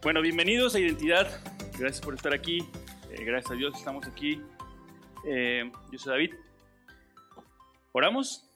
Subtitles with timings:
[0.00, 1.26] Bueno, bienvenidos a Identidad.
[1.76, 2.60] Gracias por estar aquí.
[3.10, 4.40] Eh, gracias a Dios estamos aquí.
[5.26, 6.34] Eh, yo soy David.
[7.90, 8.48] Oramos.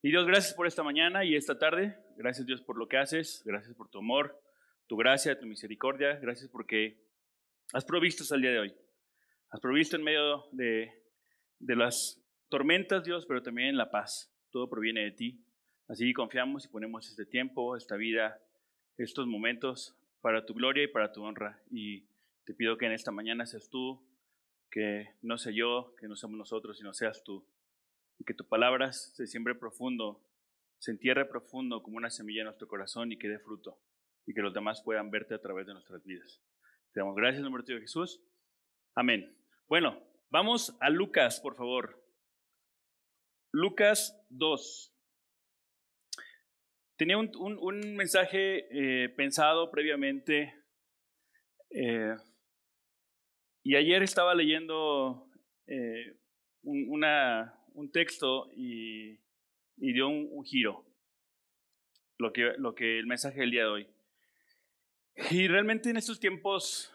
[0.00, 1.98] Y Dios, gracias por esta mañana y esta tarde.
[2.16, 3.42] Gracias Dios por lo que haces.
[3.44, 4.42] Gracias por tu amor,
[4.86, 6.16] tu gracia, tu misericordia.
[6.16, 6.98] Gracias porque
[7.74, 8.74] has provisto hasta el día de hoy.
[9.50, 10.90] Has provisto en medio de,
[11.58, 12.18] de las
[12.48, 14.34] tormentas, Dios, pero también en la paz.
[14.50, 15.44] Todo proviene de ti.
[15.86, 18.40] Así confiamos y ponemos este tiempo, esta vida,
[18.96, 21.62] estos momentos para tu gloria y para tu honra.
[21.70, 22.06] Y
[22.44, 24.02] te pido que en esta mañana seas tú,
[24.70, 27.46] que no sea yo, que no seamos nosotros, sino seas tú.
[28.18, 30.22] Y que tu palabra se siembre profundo,
[30.78, 33.78] se entierre profundo como una semilla en nuestro corazón y que dé fruto.
[34.26, 36.40] Y que los demás puedan verte a través de nuestras vidas.
[36.92, 38.20] Te damos gracias en el nombre de Jesús.
[38.94, 39.36] Amén.
[39.68, 39.98] Bueno,
[40.30, 42.02] vamos a Lucas, por favor.
[43.52, 44.92] Lucas 2.
[47.02, 50.54] Tenía un, un, mensaje eh, pensado previamente
[51.70, 52.14] eh,
[53.64, 55.28] y ayer estaba leyendo
[55.66, 56.14] eh,
[56.62, 57.04] un,
[57.74, 59.18] un, texto y,
[59.78, 60.86] y dio un, giro,
[62.18, 63.88] lo que, lo que el mensaje del día de hoy.
[65.32, 66.94] Y realmente en estos tiempos,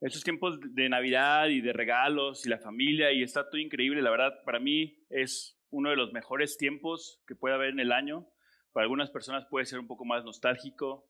[0.00, 4.10] estos tiempos de Navidad y de regalos y la familia y está todo increíble, la
[4.10, 8.26] verdad para mí es uno de los mejores tiempos que puede haber en el año.
[8.72, 11.08] Para algunas personas puede ser un poco más nostálgico,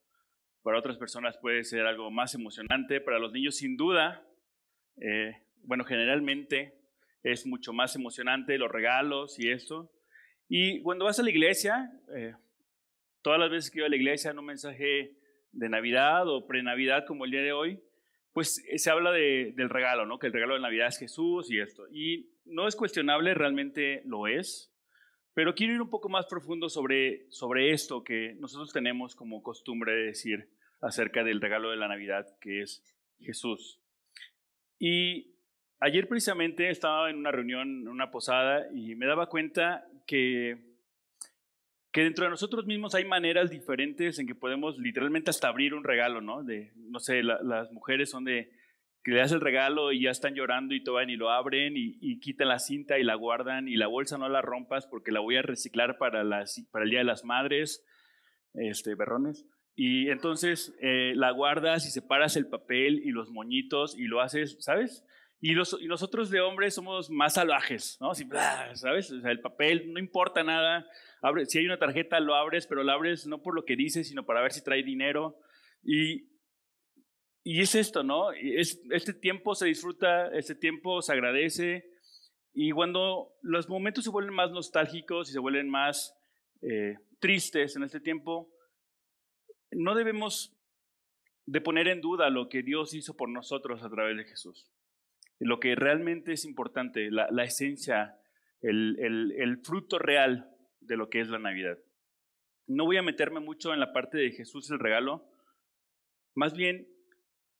[0.63, 4.25] para otras personas puede ser algo más emocionante, para los niños sin duda,
[5.01, 6.73] eh, bueno, generalmente
[7.23, 9.91] es mucho más emocionante los regalos y esto.
[10.47, 12.33] Y cuando vas a la iglesia, eh,
[13.21, 15.17] todas las veces que iba a la iglesia en un mensaje
[15.51, 17.81] de Navidad o pre-Navidad como el día de hoy,
[18.37, 20.19] pues eh, se habla de, del regalo, ¿no?
[20.19, 21.87] Que el regalo de Navidad es Jesús y esto.
[21.91, 24.71] Y no es cuestionable, realmente lo es,
[25.33, 29.91] pero quiero ir un poco más profundo sobre, sobre esto que nosotros tenemos como costumbre
[29.91, 30.49] de decir
[30.81, 32.83] acerca del regalo de la Navidad, que es
[33.19, 33.81] Jesús.
[34.77, 35.33] Y
[35.79, 40.59] ayer precisamente estaba en una reunión, en una posada, y me daba cuenta que
[41.97, 45.83] que dentro de nosotros mismos hay maneras diferentes en que podemos literalmente hasta abrir un
[45.83, 46.43] regalo, ¿no?
[46.43, 48.51] De, no sé, las mujeres son de
[49.03, 52.19] que le das el regalo y ya están llorando y van y lo abren y,
[52.19, 55.37] quitan la cinta y la guardan y la bolsa no la rompas porque la voy
[55.37, 57.83] a reciclar para, el Día de las Madres,
[58.53, 59.47] este, berrones.
[59.75, 64.55] Y entonces eh, la guardas y separas el papel y los moñitos y lo haces,
[64.59, 65.03] ¿sabes?
[65.41, 68.13] Y, los, y nosotros de hombres somos más salvajes, ¿no?
[68.13, 69.11] ¿Sabes?
[69.11, 70.85] O sea, el papel no importa nada,
[71.47, 74.25] si hay una tarjeta, lo abres, pero lo abres no por lo que dice, sino
[74.25, 75.37] para ver si trae dinero.
[75.83, 76.29] Y,
[77.43, 78.31] y es esto, ¿no?
[78.31, 81.89] Es, este tiempo se disfruta, este tiempo se agradece.
[82.53, 86.15] Y cuando los momentos se vuelven más nostálgicos y se vuelven más
[86.61, 88.51] eh, tristes en este tiempo,
[89.71, 90.57] no debemos
[91.45, 94.69] de poner en duda lo que Dios hizo por nosotros a través de Jesús.
[95.39, 98.17] Lo que realmente es importante, la, la esencia,
[98.61, 100.49] el, el, el, fruto real
[100.87, 101.77] de lo que es la Navidad.
[102.65, 105.25] No voy a meterme mucho en la parte de Jesús el regalo,
[106.37, 106.87] más bien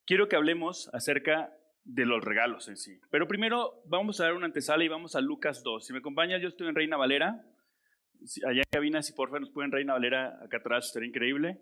[0.05, 1.51] quiero que hablemos acerca
[1.83, 2.99] de los regalos en sí.
[3.09, 5.85] Pero primero vamos a dar una antesala y vamos a Lucas 2.
[5.85, 7.43] Si me acompañas, yo estoy en Reina Valera.
[8.45, 11.59] Allá en cabina, si por favor nos pueden Reina Valera acá atrás, estaría increíble.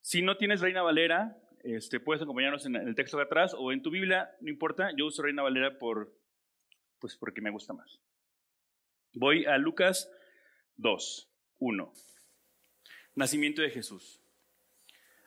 [0.00, 3.82] Si no tienes Reina Valera, este, puedes acompañarnos en el texto de atrás o en
[3.82, 6.12] tu Biblia, no importa, yo uso Reina Valera por,
[6.98, 8.00] pues porque me gusta más.
[9.14, 10.10] Voy a Lucas
[10.82, 11.28] 2.
[11.60, 11.92] 1.
[13.14, 14.20] Nacimiento de Jesús.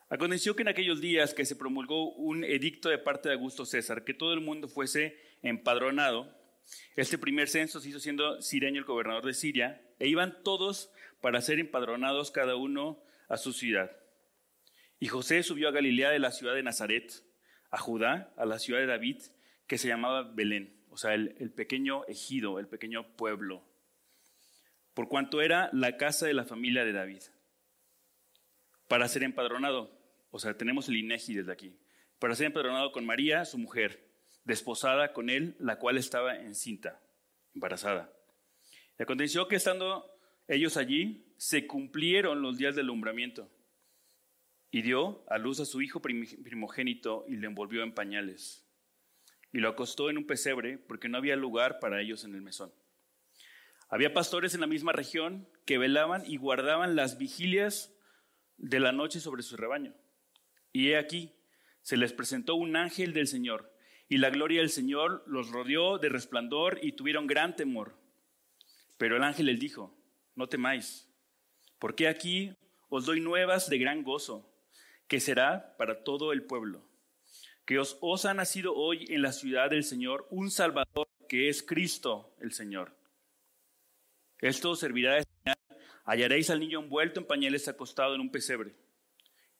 [0.09, 4.03] Aconteció que en aquellos días que se promulgó un edicto de parte de Augusto César,
[4.03, 6.29] que todo el mundo fuese empadronado,
[6.97, 11.39] este primer censo se hizo siendo Sireño el gobernador de Siria, e iban todos para
[11.39, 13.95] ser empadronados cada uno a su ciudad.
[14.99, 17.23] Y José subió a Galilea de la ciudad de Nazaret,
[17.71, 19.21] a Judá, a la ciudad de David,
[19.67, 23.63] que se llamaba Belén, o sea, el, el pequeño ejido, el pequeño pueblo
[24.95, 27.21] por cuanto era la casa de la familia de David,
[28.87, 29.91] para ser empadronado.
[30.31, 31.77] O sea, tenemos el INEGI desde aquí.
[32.17, 34.07] Para ser empadronado con María, su mujer,
[34.45, 37.01] desposada con él, la cual estaba encinta,
[37.53, 38.11] embarazada.
[38.97, 40.09] Y aconteció que estando
[40.47, 43.51] ellos allí, se cumplieron los días del alumbramiento.
[44.71, 48.65] Y dio a luz a su hijo primogénito y le envolvió en pañales.
[49.51, 52.71] Y lo acostó en un pesebre porque no había lugar para ellos en el mesón.
[53.95, 57.95] Había pastores en la misma región que velaban y guardaban las vigilias
[58.57, 59.93] de la noche sobre su rebaño.
[60.73, 61.31] Y he aquí,
[61.81, 63.73] se les presentó un ángel del Señor,
[64.09, 67.97] y la gloria del Señor los rodeó de resplandor y tuvieron gran temor.
[68.97, 69.97] Pero el ángel les dijo,
[70.35, 71.09] no temáis,
[71.79, 72.53] porque aquí
[72.89, 74.53] os doy nuevas de gran gozo,
[75.07, 76.85] que será para todo el pueblo.
[77.63, 81.63] Que os, os ha nacido hoy en la ciudad del Señor un Salvador que es
[81.63, 83.04] Cristo el Señor.
[84.41, 85.57] Esto servirá de señal.
[86.05, 88.75] Hallaréis al niño envuelto en pañales acostado en un pesebre.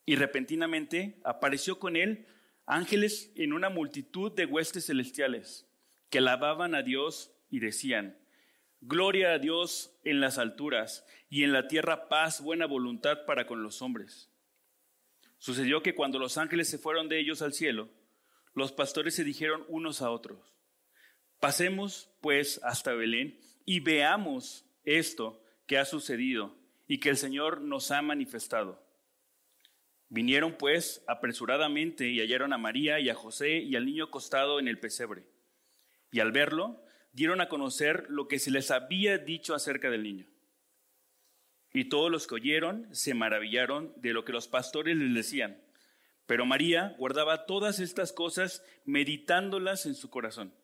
[0.04, 2.26] Y repentinamente apareció con él
[2.66, 5.66] ángeles en una multitud de huestes celestiales
[6.10, 8.18] que alababan a Dios y decían,
[8.80, 13.62] Gloria a Dios en las alturas y en la tierra paz, buena voluntad para con
[13.62, 14.30] los hombres.
[15.38, 17.88] Sucedió que cuando los ángeles se fueron de ellos al cielo,
[18.54, 20.54] los pastores se dijeron unos a otros,
[21.40, 26.56] pasemos pues hasta Belén y veamos esto que ha sucedido
[26.88, 28.82] y que el Señor nos ha manifestado.
[30.08, 34.68] Vinieron pues apresuradamente y hallaron a María y a José y al niño acostado en
[34.68, 35.26] el pesebre.
[36.12, 36.80] Y al verlo,
[37.12, 40.26] dieron a conocer lo que se les había dicho acerca del niño.
[41.72, 45.60] Y todos los que oyeron se maravillaron de lo que los pastores les decían.
[46.26, 50.54] Pero María guardaba todas estas cosas meditándolas en su corazón.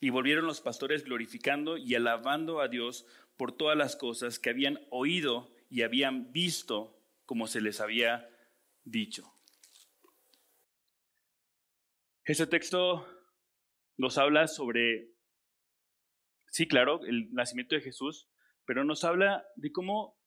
[0.00, 3.06] Y volvieron los pastores glorificando y alabando a Dios
[3.36, 8.28] por todas las cosas que habían oído y habían visto como se les había
[8.84, 9.24] dicho.
[12.24, 13.06] Este texto
[13.96, 15.12] nos habla sobre,
[16.46, 18.28] sí, claro, el nacimiento de Jesús,
[18.64, 20.18] pero nos habla de cómo,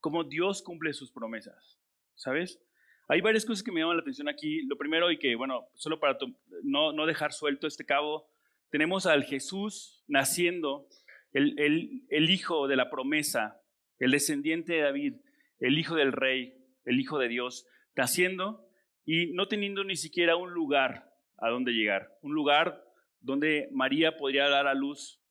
[0.00, 1.80] cómo Dios cumple sus promesas,
[2.14, 2.60] ¿sabes?
[3.08, 4.62] Hay varias cosas que me llaman la atención aquí.
[4.62, 6.16] Lo primero, y que, bueno, solo para
[6.62, 8.30] no, no dejar suelto este cabo,
[8.74, 10.88] tenemos al Jesús naciendo
[11.32, 13.62] el, hijo de la promesa,
[14.00, 15.14] el descendiente de David,
[15.60, 18.68] el hijo del rey, el hijo de Dios, naciendo
[19.04, 22.82] y no teniendo ni siquiera un lugar a donde llegar, un lugar
[23.20, 25.22] donde María podría dar a luz.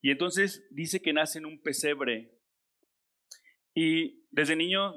[0.00, 2.32] Y entonces dice que nace en un pesebre.
[3.74, 4.94] Y desde niño,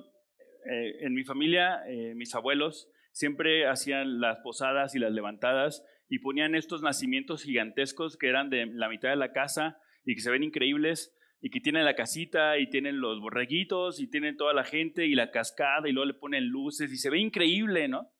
[0.72, 6.20] eh, en mi familia, eh, mis abuelos siempre hacían las posadas y las levantadas y
[6.20, 10.32] ponían estos nacimientos gigantescos que eran de la mitad de la casa y que se
[10.32, 14.64] ven increíbles y que tienen la casita y tienen los borreguitos y tienen toda la
[14.64, 18.12] gente y la cascada y luego le ponen luces y se ve increíble, ¿no?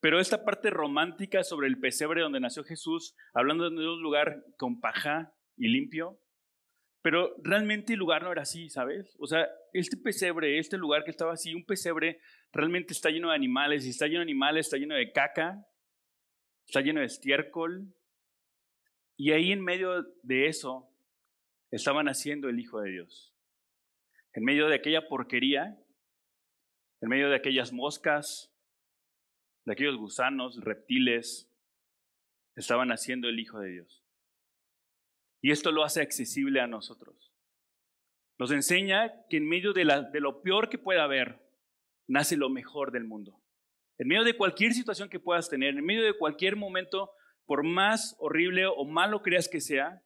[0.00, 4.80] Pero esta parte romántica sobre el pesebre donde nació Jesús, hablando de un lugar con
[4.80, 6.18] paja y limpio,
[7.02, 9.16] pero realmente el lugar no era así, ¿sabes?
[9.20, 12.20] O sea, este pesebre, este lugar que estaba así, un pesebre
[12.52, 15.64] realmente está lleno de animales y está lleno de animales, está lleno de caca,
[16.66, 17.92] está lleno de estiércol,
[19.16, 20.88] y ahí en medio de eso
[21.70, 23.34] estaba naciendo el Hijo de Dios.
[24.32, 25.78] En medio de aquella porquería,
[27.00, 28.52] en medio de aquellas moscas,
[29.64, 31.48] de aquellos gusanos, reptiles,
[32.56, 34.04] estaba naciendo el Hijo de Dios.
[35.40, 37.32] Y esto lo hace accesible a nosotros.
[38.38, 41.40] Nos enseña que en medio de, de lo peor que pueda haber,
[42.06, 43.41] nace lo mejor del mundo.
[43.98, 47.12] En medio de cualquier situación que puedas tener, en medio de cualquier momento
[47.46, 50.02] por más horrible o malo creas que sea,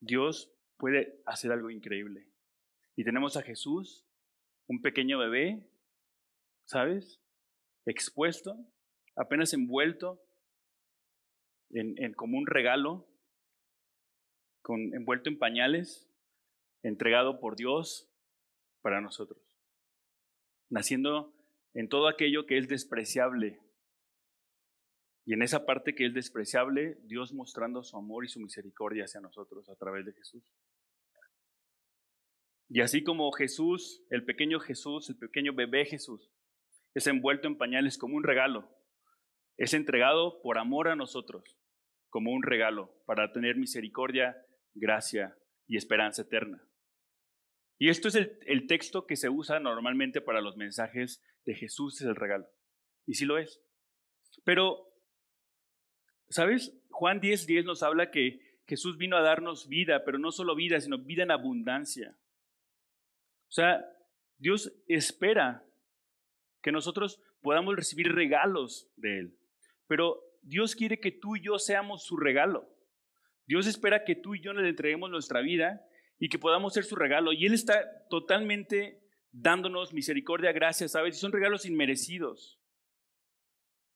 [0.00, 2.28] Dios puede hacer algo increíble.
[2.96, 4.04] Y tenemos a Jesús,
[4.66, 5.66] un pequeño bebé,
[6.64, 7.20] ¿sabes?
[7.86, 8.56] Expuesto,
[9.16, 10.22] apenas envuelto
[11.70, 13.08] en, como un regalo,
[14.68, 16.08] envuelto en pañales,
[16.82, 18.10] entregado por Dios
[18.82, 19.40] para nosotros.
[20.68, 21.32] Naciendo
[21.74, 23.60] en todo aquello que es despreciable
[25.24, 29.20] y en esa parte que es despreciable, Dios mostrando su amor y su misericordia hacia
[29.20, 30.42] nosotros a través de Jesús.
[32.68, 36.32] Y así como Jesús, el pequeño Jesús, el pequeño bebé Jesús,
[36.94, 38.68] es envuelto en pañales como un regalo,
[39.56, 41.56] es entregado por amor a nosotros,
[42.08, 44.36] como un regalo, para tener misericordia,
[44.74, 45.36] gracia
[45.66, 46.66] y esperanza eterna.
[47.78, 52.06] Y esto es el, texto que se usa normalmente para los mensajes de Jesús es
[52.06, 52.46] el regalo.
[53.06, 53.60] Y sí lo es.
[54.44, 54.92] Pero
[56.32, 56.74] ¿Sabes?
[56.90, 60.80] Juan 10, 10 nos habla que Jesús vino a darnos vida, pero no solo vida,
[60.80, 62.16] sino vida en abundancia.
[63.48, 63.84] O sea,
[64.38, 65.62] Dios espera
[66.62, 69.38] que nosotros podamos recibir regalos de Él,
[69.86, 72.66] pero Dios quiere que tú y yo seamos su regalo.
[73.46, 75.84] Dios espera que tú y yo le entreguemos nuestra vida
[76.18, 77.34] y que podamos ser su regalo.
[77.34, 79.01] Y Él está totalmente
[79.32, 81.16] dándonos misericordia, gracias, ¿sabes?
[81.16, 82.58] Y son regalos inmerecidos.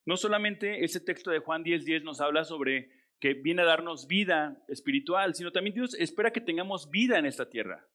[0.04, 2.90] No solamente ese texto de Juan 10:10 10 nos habla sobre
[3.20, 7.48] que viene a darnos vida espiritual, sino también Dios espera que tengamos vida en esta
[7.48, 7.86] tierra,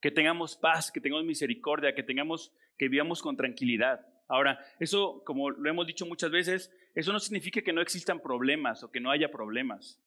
[0.00, 4.06] que tengamos paz, que tengamos misericordia, que tengamos que vivamos con tranquilidad.
[4.28, 8.82] Ahora, eso, como lo hemos dicho muchas veces, eso no significa que no existan problemas
[8.82, 10.00] o que no haya problemas.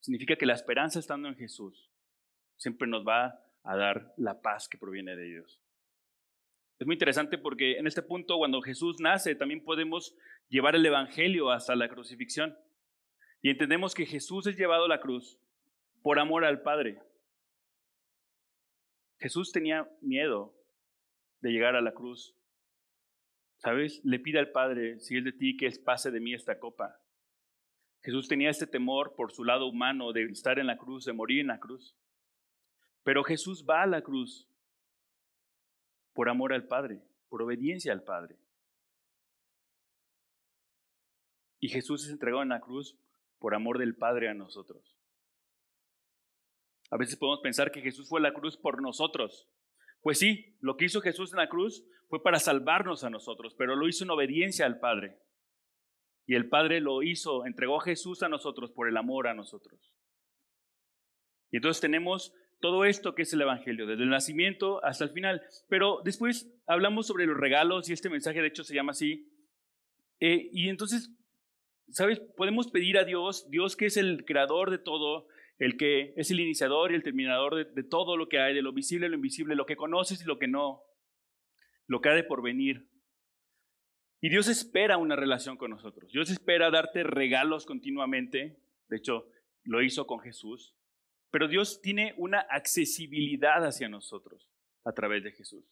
[0.00, 1.90] Significa que la esperanza estando en Jesús
[2.56, 5.60] siempre nos va a dar la paz que proviene de Dios.
[6.78, 10.16] Es muy interesante porque en este punto, cuando Jesús nace, también podemos
[10.48, 12.56] llevar el Evangelio hasta la crucifixión.
[13.42, 15.38] Y entendemos que Jesús es llevado a la cruz
[16.02, 17.00] por amor al Padre.
[19.18, 20.54] Jesús tenía miedo
[21.40, 22.36] de llegar a la cruz.
[23.56, 24.00] ¿Sabes?
[24.04, 27.00] Le pide al Padre, si es de ti, que pase de mí esta copa.
[28.02, 31.40] Jesús tenía este temor por su lado humano de estar en la cruz, de morir
[31.40, 31.96] en la cruz.
[33.02, 34.47] Pero Jesús va a la cruz
[36.18, 38.34] por amor al Padre, por obediencia al Padre.
[41.60, 42.98] Y Jesús se entregó en la cruz
[43.38, 44.98] por amor del Padre a nosotros.
[46.90, 49.48] A veces podemos pensar que Jesús fue a la cruz por nosotros.
[50.00, 53.76] Pues sí, lo que hizo Jesús en la cruz fue para salvarnos a nosotros, pero
[53.76, 55.20] lo hizo en obediencia al Padre.
[56.26, 59.94] Y el Padre lo hizo, entregó a Jesús a nosotros por el amor a nosotros.
[61.52, 65.42] Y entonces tenemos todo esto que es el Evangelio, desde el nacimiento hasta el final.
[65.68, 69.30] Pero después hablamos sobre los regalos y este mensaje de hecho se llama así.
[70.20, 71.10] Eh, y entonces,
[71.90, 72.20] ¿sabes?
[72.36, 76.40] Podemos pedir a Dios, Dios que es el creador de todo, el que es el
[76.40, 79.54] iniciador y el terminador de, de todo lo que hay, de lo visible, lo invisible,
[79.54, 80.82] lo que conoces y lo que no,
[81.86, 82.88] lo que ha de porvenir.
[84.20, 86.10] Y Dios espera una relación con nosotros.
[86.10, 88.60] Dios espera darte regalos continuamente.
[88.88, 89.30] De hecho,
[89.62, 90.74] lo hizo con Jesús.
[91.30, 94.48] Pero Dios tiene una accesibilidad hacia nosotros
[94.84, 95.64] a través de Jesús.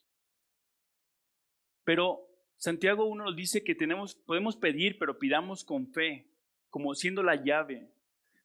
[1.83, 6.27] Pero Santiago 1 nos dice que tenemos, podemos pedir, pero pidamos con fe,
[6.69, 7.89] como siendo la llave.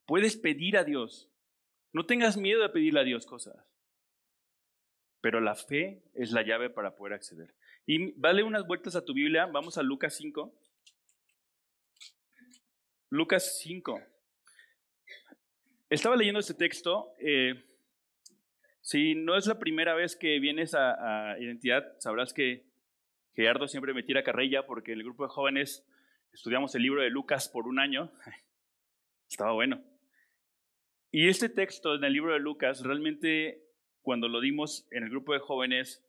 [0.07, 1.31] Puedes pedir a Dios.
[1.93, 3.57] No tengas miedo de pedirle a Dios cosas.
[5.21, 7.55] Pero la fe es la llave para poder acceder.
[7.87, 9.47] Y vale unas vueltas a tu Biblia.
[9.47, 10.53] Vamos a Lucas 5.
[13.11, 14.01] Lucas 5.
[15.93, 17.13] Estaba leyendo este texto.
[17.19, 17.67] Eh,
[18.81, 22.65] si no es la primera vez que vienes a, Identidad, sabrás que
[23.35, 25.87] Gerardo siempre me tira carrilla porque el grupo de jóvenes
[26.33, 28.11] estudiamos el libro de Lucas por un año.
[29.29, 29.85] Estaba bueno.
[31.11, 33.63] Y este texto en el libro de Lucas, realmente
[34.01, 36.03] cuando lo dimos en el grupo de jóvenes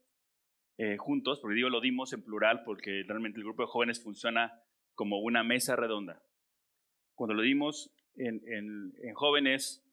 [0.77, 4.63] eh, juntos, porque digo lo dimos en plural porque realmente el grupo de jóvenes funciona
[4.93, 6.23] como una mesa redonda.
[7.15, 9.84] Cuando lo dimos, en, jóvenes,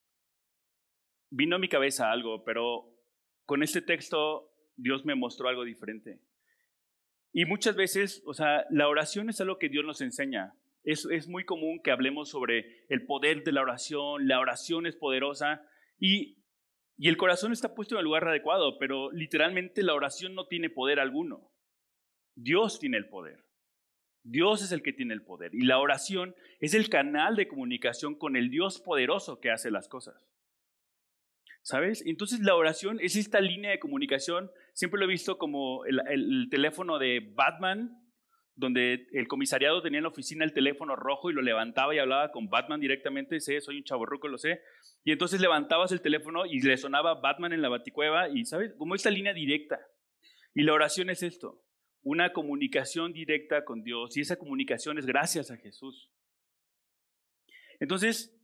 [1.30, 2.96] vino a mi cabeza algo, pero
[3.46, 6.20] con este texto Dios me mostró algo diferente.
[7.32, 10.54] Y muchas veces, o sea, la oración es algo que Dios nos enseña.
[10.82, 14.96] Es, es, muy común que hablemos sobre el poder de la oración, la oración es
[14.96, 15.62] poderosa
[15.98, 16.38] y,
[16.96, 20.70] y el corazón está puesto en el lugar adecuado, pero literalmente la oración no tiene
[20.70, 21.52] poder alguno.
[22.34, 23.44] Dios tiene el poder.
[24.22, 28.14] Dios es el que tiene el poder y la oración es el canal de comunicación
[28.14, 30.28] con el Dios poderoso que hace las cosas.
[31.62, 32.02] ¿Sabes?
[32.06, 36.98] Entonces la oración es esta línea de comunicación, siempre lo he visto como el, teléfono
[36.98, 37.96] de Batman,
[38.54, 42.30] donde el comisariado tenía en la oficina el teléfono rojo y lo levantaba y hablaba
[42.30, 44.60] con Batman directamente, sé, soy un chaborruco, lo sé,
[45.04, 48.74] y entonces levantabas el teléfono y le sonaba Batman en la baticueva y, ¿sabes?
[48.76, 49.78] Como esta línea directa.
[50.54, 51.62] Y la oración es esto,
[52.02, 56.10] una comunicación directa con Dios y esa comunicación es gracias a Jesús.
[57.78, 58.36] Entonces,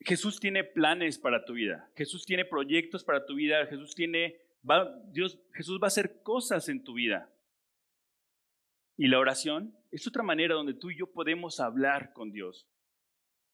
[0.00, 4.40] Jesús tiene planes para tu vida, Jesús tiene proyectos para tu vida, Jesús tiene,
[5.12, 7.32] Dios, Jesús va a hacer cosas en tu vida.
[8.96, 12.68] Y la oración es otra manera donde tú y yo podemos hablar con Dios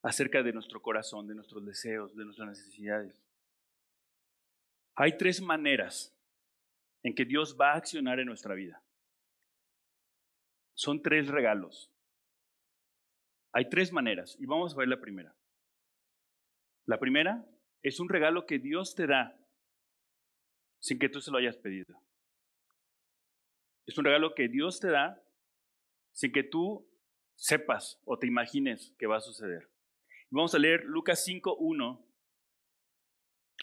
[0.02, 3.22] acerca de nuestro corazón, de nuestros deseos, de nuestras necesidades.
[4.94, 6.17] Hay tres maneras
[7.02, 8.82] en que Dios va a accionar en nuestra vida.
[10.74, 11.92] Son tres regalos.
[13.52, 15.34] Hay tres maneras y vamos a ver la primera.
[16.86, 17.44] La primera
[17.82, 19.36] es un regalo que Dios te da
[20.80, 22.00] sin que tú se lo hayas pedido.
[23.86, 25.22] Es un regalo que Dios te da
[26.12, 26.88] sin que tú
[27.34, 29.70] sepas o te imagines que va a suceder.
[30.30, 32.04] Vamos a leer Lucas 5.1.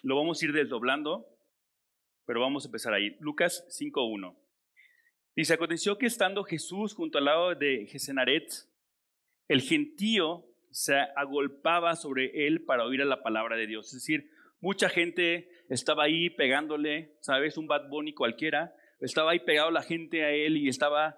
[0.04, 1.35] Lo vamos a ir desdoblando
[2.26, 3.16] pero vamos a empezar ahí.
[3.20, 4.36] Lucas 5.1.
[5.36, 8.50] Dice, aconteció que estando Jesús junto al lado de Gesenaret,
[9.48, 13.88] el gentío se agolpaba sobre él para oír la palabra de Dios.
[13.88, 14.30] Es decir,
[14.60, 17.58] mucha gente estaba ahí pegándole, ¿sabes?
[17.58, 18.74] Un Bad Bunny cualquiera.
[19.00, 21.18] Estaba ahí pegado la gente a él y estaba,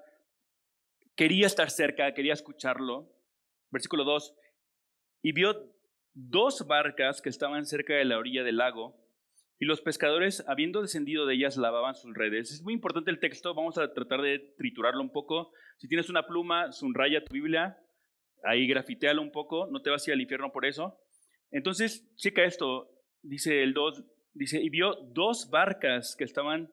[1.15, 3.11] quería estar cerca, quería escucharlo.
[3.69, 4.35] Versículo 2.
[5.21, 5.73] Y vio
[6.13, 9.06] dos barcas que estaban cerca de la orilla del lago
[9.59, 12.51] y los pescadores, habiendo descendido de ellas, lavaban sus redes.
[12.51, 15.51] Es muy importante el texto, vamos a tratar de triturarlo un poco.
[15.77, 17.77] Si tienes una pluma, sunraya tu Biblia,
[18.43, 20.99] ahí grafitealo un poco, no te vas a ir al infierno por eso.
[21.49, 22.91] Entonces, checa esto,
[23.23, 26.71] dice el 2, dice, y vio dos barcas que estaban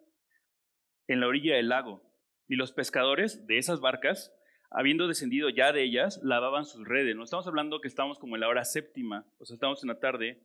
[1.07, 2.03] en la orilla del lago,
[2.49, 4.35] y los pescadores de esas barcas,
[4.71, 7.17] habiendo descendido ya de ellas, lavaban sus redes.
[7.17, 10.01] No estamos hablando que estamos como en la hora séptima, o sea, estamos en la
[10.01, 10.43] tarde,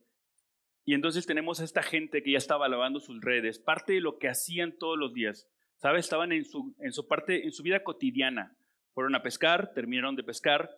[0.90, 4.18] y entonces tenemos a esta gente que ya estaba lavando sus redes, parte de lo
[4.18, 5.48] que hacían todos los días.
[5.76, 6.04] ¿Sabes?
[6.04, 8.56] Estaban en su, en su parte, en su vida cotidiana.
[8.92, 10.68] Fueron a pescar, terminaron de pescar,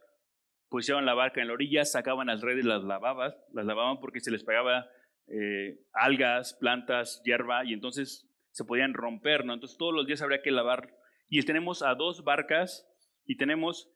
[0.69, 4.31] pusieron la barca en la orilla, sacaban las redes, las lavaban, las lavaban porque se
[4.31, 4.87] les pegaba
[5.29, 9.55] eh, algas, plantas, hierba, y entonces se podían romper, ¿no?
[9.55, 10.95] Entonces todos los días habría que lavar.
[11.31, 12.87] Y tenemos a dos barcas
[13.25, 13.91] y tenemos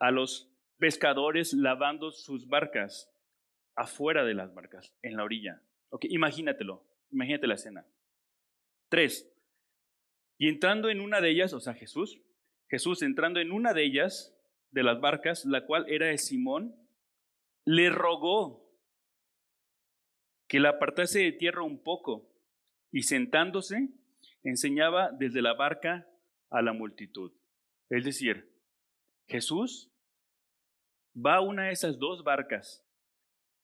[0.00, 3.11] a los pescadores lavando sus barcas
[3.74, 5.62] afuera de las barcas, en la orilla.
[5.90, 7.86] Ok, imagínatelo, imagínate la escena.
[8.88, 9.30] Tres.
[10.38, 12.20] Y entrando en una de ellas, o sea, Jesús,
[12.68, 14.34] Jesús entrando en una de ellas,
[14.70, 16.74] de las barcas, la cual era de Simón,
[17.64, 18.62] le rogó
[20.48, 22.28] que la apartase de tierra un poco
[22.90, 23.88] y sentándose
[24.42, 26.08] enseñaba desde la barca
[26.50, 27.32] a la multitud.
[27.88, 28.50] Es decir,
[29.28, 29.90] Jesús
[31.14, 32.84] va a una de esas dos barcas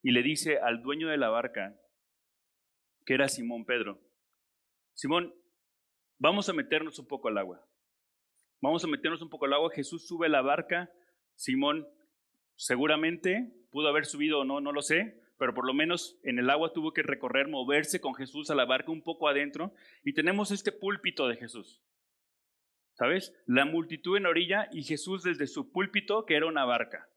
[0.02, 1.74] y le dice al dueño de la barca,
[3.04, 4.00] que era Simón Pedro,
[4.98, 5.32] Simón,
[6.18, 7.64] vamos a meternos un poco al agua.
[8.60, 9.70] Vamos a meternos un poco al agua.
[9.72, 10.90] Jesús sube a la barca.
[11.36, 11.86] Simón
[12.56, 16.50] seguramente pudo haber subido o no, no lo sé, pero por lo menos en el
[16.50, 19.72] agua tuvo que recorrer, moverse con Jesús a la barca un poco adentro.
[20.02, 21.80] Y tenemos este púlpito de Jesús.
[22.94, 23.32] ¿Sabes?
[23.46, 27.08] La multitud en orilla y Jesús desde su púlpito, que era una barca.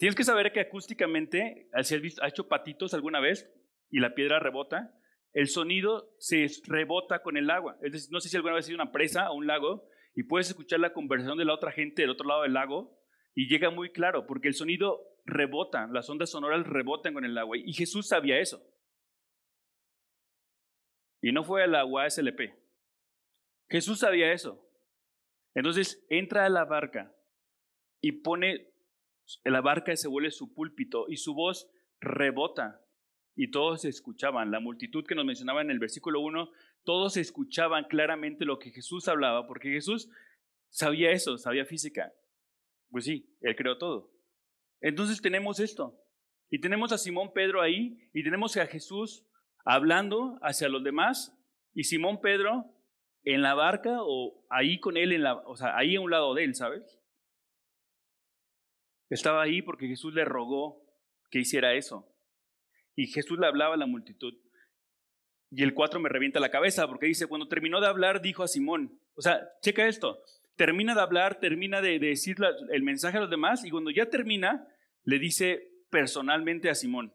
[0.00, 3.52] Tienes que saber que acústicamente, si has, visto, hecho patitos alguna vez
[3.90, 4.98] y la piedra rebota,
[5.34, 7.76] el sonido se rebota con el agua.
[7.82, 9.86] Es decir, no sé si alguna vez has ido a una presa o un lago
[10.14, 12.98] y puedes escuchar la conversación de la otra gente del otro lado del lago
[13.34, 17.58] y llega muy claro, porque el sonido rebota, las ondas sonoras rebotan con el agua.
[17.58, 18.58] Y Jesús sabía eso.
[21.20, 22.54] Y no fue al agua SLP.
[23.68, 24.66] Jesús sabía eso.
[25.54, 27.14] Entonces entra a la barca
[28.00, 28.69] y pone
[29.44, 32.80] la barca se vuelve su púlpito y su voz rebota
[33.36, 34.50] y todos escuchaban.
[34.50, 36.50] La multitud que nos mencionaba en el versículo 1,
[36.84, 40.10] todos escuchaban claramente lo que Jesús hablaba, porque Jesús
[40.68, 42.12] sabía eso, sabía física.
[42.90, 44.12] Pues sí, él creó todo.
[44.80, 45.98] Entonces tenemos esto.
[46.50, 49.24] Y tenemos a Simón Pedro ahí y tenemos a Jesús
[49.64, 51.36] hablando hacia los demás
[51.74, 52.66] y Simón Pedro
[53.22, 56.34] en la barca o ahí con él en la, o sea, ahí a un lado
[56.34, 56.99] de él, ¿sabes?
[59.10, 60.82] Estaba ahí porque Jesús le rogó
[61.30, 62.06] que hiciera eso.
[62.94, 64.34] Y Jesús le hablaba a la multitud.
[65.50, 68.48] Y el 4 me revienta la cabeza porque dice, cuando terminó de hablar, dijo a
[68.48, 70.22] Simón, o sea, checa esto,
[70.54, 72.36] termina de hablar, termina de, decir
[72.70, 74.66] el mensaje a los demás y cuando ya termina,
[75.02, 77.12] le dice personalmente a Simón,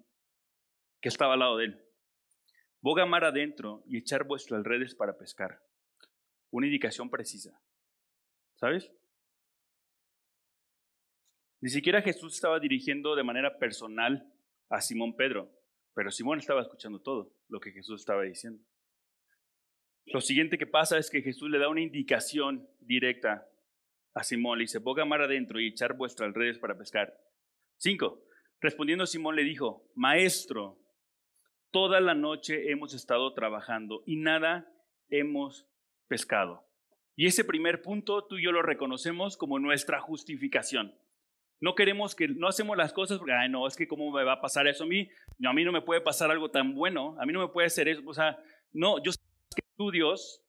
[1.00, 1.82] que estaba al lado de él,
[2.82, 5.62] boga mar adentro y echar vuestras redes para pescar.
[6.52, 7.62] Una indicación precisa.
[8.56, 8.92] ¿Sabes?
[11.62, 14.32] Ni siquiera Jesús estaba dirigiendo de manera personal
[14.70, 15.52] a Simón Pedro,
[15.94, 18.64] pero Simón estaba escuchando todo lo que Jesús estaba diciendo.
[20.08, 23.48] Lo siguiente que pasa es que Jesús le da una indicación directa
[24.14, 24.58] a Simón.
[24.58, 27.18] Le dice, boga mar adentro y echar vuestras redes para pescar.
[27.78, 28.24] Cinco.
[28.62, 30.80] Respondiendo Simón le dijo, Maestro,
[31.72, 34.72] toda la noche hemos estado trabajando y nada
[35.10, 35.68] hemos
[36.08, 36.66] pescado.
[37.16, 40.96] Y ese primer punto tú y yo lo reconocemos como nuestra justificación.
[41.62, 44.34] No queremos que, no hacemos las cosas porque, ay, no, es que cómo me va
[44.34, 45.10] a pasar eso a mí.
[45.40, 47.68] No, a mí no me puede pasar algo tan bueno, a mí no me puede
[47.68, 48.02] hacer eso.
[48.06, 48.38] O sea,
[48.74, 49.20] no, yo sé
[49.56, 50.44] que tú, Dios,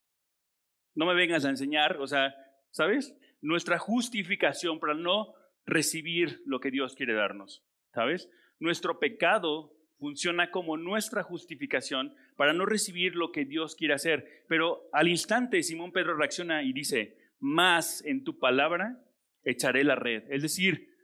[0.94, 2.34] no me vengas a enseñar, o sea,
[2.70, 3.16] ¿sabes?
[3.40, 8.28] Nuestra justificación para no recibir lo que Dios quiere darnos, ¿sabes?
[8.58, 14.44] Nuestro pecado funciona como nuestra justificación para no recibir lo que Dios quiere hacer.
[14.48, 19.02] Pero al instante Simón Pedro reacciona y dice, más en tu palabra
[19.42, 20.24] echaré la red.
[20.30, 20.95] Es decir,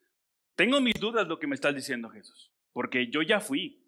[0.54, 3.78] tengo mis dudas lo que me estás diciendo Jesús, porque yo ya fui.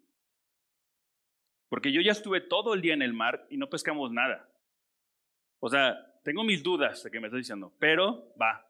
[1.69, 4.49] Porque yo ya estuve todo el día en el mar y no pescamos nada.
[5.59, 8.65] O sea, tengo mis dudas de que me estás diciendo, pero va,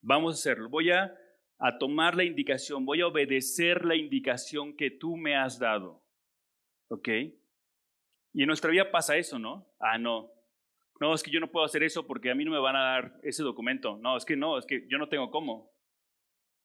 [0.00, 0.68] vamos a hacerlo.
[0.68, 1.14] Voy a,
[1.58, 6.02] a tomar la indicación, voy a obedecer la indicación que tú me has dado.
[6.88, 7.08] ¿Ok?
[8.34, 9.66] Y en nuestra vida pasa eso, ¿no?
[9.78, 10.30] Ah, no.
[11.00, 12.82] No, es que yo no puedo hacer eso porque a mí no me van a
[12.82, 13.96] dar ese documento.
[13.96, 15.73] No, es que no, es que yo no tengo cómo.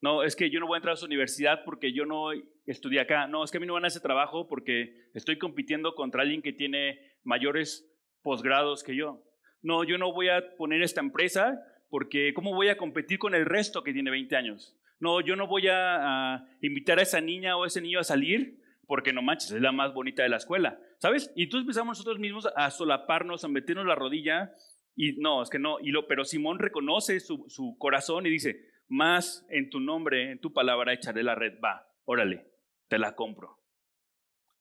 [0.02, 2.32] No, es que yo no voy a entrar a su universidad porque yo no
[2.66, 3.28] estudié acá.
[3.28, 6.42] No, es que a mí no van a ese trabajo porque estoy compitiendo contra alguien
[6.42, 7.86] que tiene mayores
[8.22, 9.24] posgrados que yo.
[9.62, 11.60] No, yo no voy a poner esta empresa
[11.90, 14.78] porque ¿cómo voy a competir con el resto que tiene 20 años?
[15.02, 19.14] No, yo no voy a, invitar a esa niña o ese niño a salir porque
[19.14, 21.32] no manches, es la más bonita de la escuela, ¿sabes?
[21.36, 24.52] Y entonces empezamos nosotros mismos a solaparnos, a meternos la rodilla,
[24.96, 29.80] y no, es que no, pero Simón reconoce su corazón y dice, más en tu
[29.80, 32.52] nombre, en tu palabra, echaré la red, va, órale,
[32.88, 33.60] te la compro.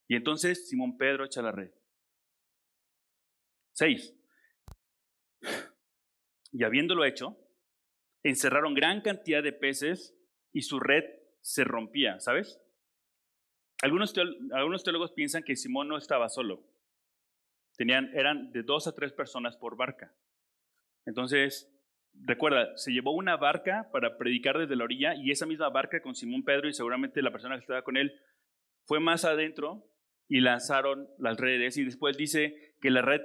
[0.06, 1.70] Y entonces Simón Pedro echa la red.
[3.72, 4.14] Seis.
[6.52, 7.38] Y habiéndolo hecho,
[8.22, 10.16] encerraron gran cantidad de peces
[10.52, 11.04] y su red
[11.40, 12.60] se rompía, ¿sabes?
[13.82, 14.12] Algunos,
[14.52, 16.64] algunos teólogos piensan que Simón no estaba solo.
[17.76, 20.12] Tenían, eran de dos a tres personas por barca.
[21.06, 21.72] Entonces,
[22.14, 26.14] recuerda, se llevó una barca para predicar desde la orilla y esa misma barca con
[26.14, 28.12] Simón Pedro y seguramente la persona que estaba con él
[28.84, 29.84] fue más adentro
[30.28, 33.20] y lanzaron las redes y después dice que la red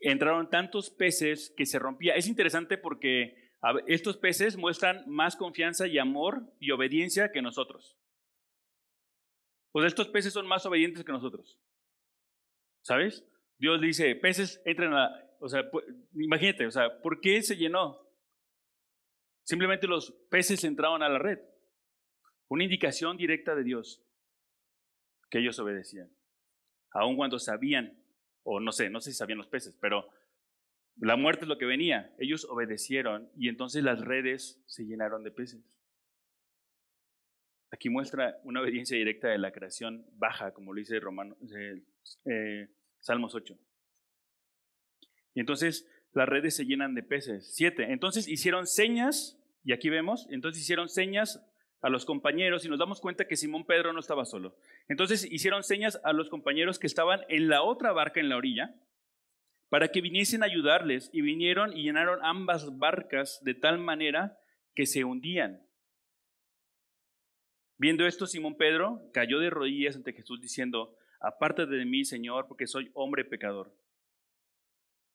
[0.00, 2.14] entraron tantos peces que se rompía.
[2.14, 3.52] Es interesante porque
[3.86, 7.96] estos peces muestran más confianza y amor y obediencia que nosotros.
[9.70, 11.58] Pues estos peces son más obedientes que nosotros.
[12.82, 13.24] ¿Sabes?
[13.58, 15.08] Dios dice, peces entren a...
[15.42, 15.68] O sea,
[16.14, 17.98] imagínate, o sea, ¿por qué se llenó?
[19.42, 21.40] Simplemente los peces entraron a la red.
[22.46, 24.04] Una indicación directa de Dios
[25.30, 26.08] que ellos obedecían.
[26.92, 28.00] Aun cuando sabían,
[28.44, 30.08] o no sé, no sé si sabían los peces, pero
[30.98, 32.14] la muerte es lo que venía.
[32.18, 35.64] Ellos obedecieron y entonces las redes se llenaron de peces.
[37.72, 41.82] Aquí muestra una obediencia directa de la creación baja, como lo dice Romano, eh,
[42.26, 42.68] eh,
[43.00, 43.58] Salmos 8.
[45.34, 47.54] Y entonces las redes se llenan de peces.
[47.54, 47.92] Siete.
[47.92, 51.44] Entonces hicieron señas, y aquí vemos, entonces hicieron señas
[51.80, 54.56] a los compañeros y nos damos cuenta que Simón Pedro no estaba solo.
[54.88, 58.74] Entonces hicieron señas a los compañeros que estaban en la otra barca en la orilla
[59.68, 64.38] para que viniesen a ayudarles y vinieron y llenaron ambas barcas de tal manera
[64.74, 65.62] que se hundían.
[67.78, 72.66] Viendo esto, Simón Pedro cayó de rodillas ante Jesús diciendo, apártate de mí, Señor, porque
[72.68, 73.74] soy hombre pecador.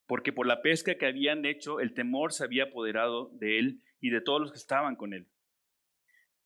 [0.07, 4.09] Porque por la pesca que habían hecho, el temor se había apoderado de él y
[4.09, 5.27] de todos los que estaban con él.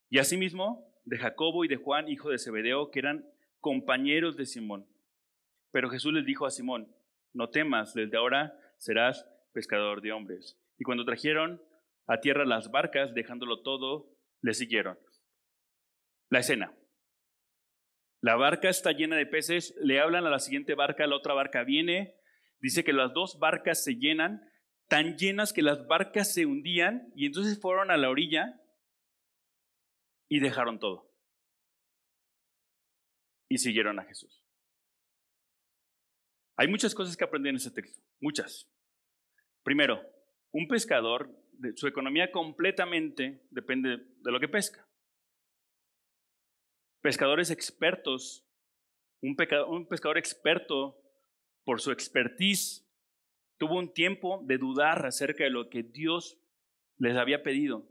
[0.09, 3.25] Y asimismo, de Jacobo y de Juan, hijo de Zebedeo, que eran
[3.59, 4.87] compañeros de Simón.
[5.71, 6.93] Pero Jesús les dijo a Simón,
[7.33, 10.59] no temas, desde ahora serás pescador de hombres.
[10.77, 11.61] Y cuando trajeron
[12.07, 14.09] a tierra las barcas, dejándolo todo,
[14.41, 14.97] le siguieron.
[16.29, 16.73] La escena.
[18.21, 21.63] La barca está llena de peces, le hablan a la siguiente barca, la otra barca
[21.63, 22.15] viene,
[22.61, 24.49] dice que las dos barcas se llenan,
[24.87, 28.61] tan llenas que las barcas se hundían y entonces fueron a la orilla
[30.29, 31.11] y dejaron todo.
[33.49, 34.45] Y siguieron a Jesús.
[36.57, 38.69] Hay muchas cosas que aprendí en ese texto, muchas.
[39.63, 40.01] Primero,
[40.51, 41.29] un pescador,
[41.75, 44.87] su economía completamente depende de lo que pesca.
[47.01, 48.47] Pescadores expertos,
[49.21, 51.00] un, pescador experto
[51.63, 52.85] por su expertise,
[53.57, 56.37] tuvo un tiempo de dudar acerca de lo que Dios
[56.97, 57.87] les había pedido.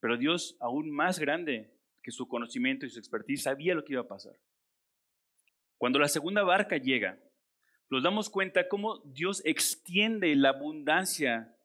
[0.00, 4.02] Pero Dios, aún más grande que su conocimiento y su expertise, sabía lo que iba
[4.02, 4.38] a pasar.
[5.78, 7.18] Cuando la segunda barca llega,
[7.90, 11.56] nos damos cuenta cómo Dios extiende la abundancia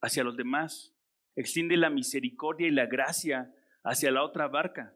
[0.00, 0.94] hacia los demás,
[1.36, 4.94] extiende la misericordia y la gracia hacia la otra barca.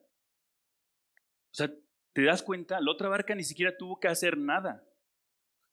[1.51, 1.71] O sea,
[2.17, 2.81] ¿te das cuenta?
[2.81, 4.83] La otra barca ni siquiera tuvo que hacer nada,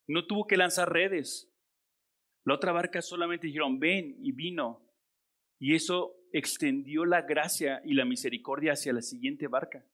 [0.10, 1.50] no tuvo que lanzar redes.
[2.44, 4.86] La otra barca solamente dijeron, ven y vino.
[5.58, 9.86] Y eso extendió la gracia y la misericordia hacia la siguiente barca.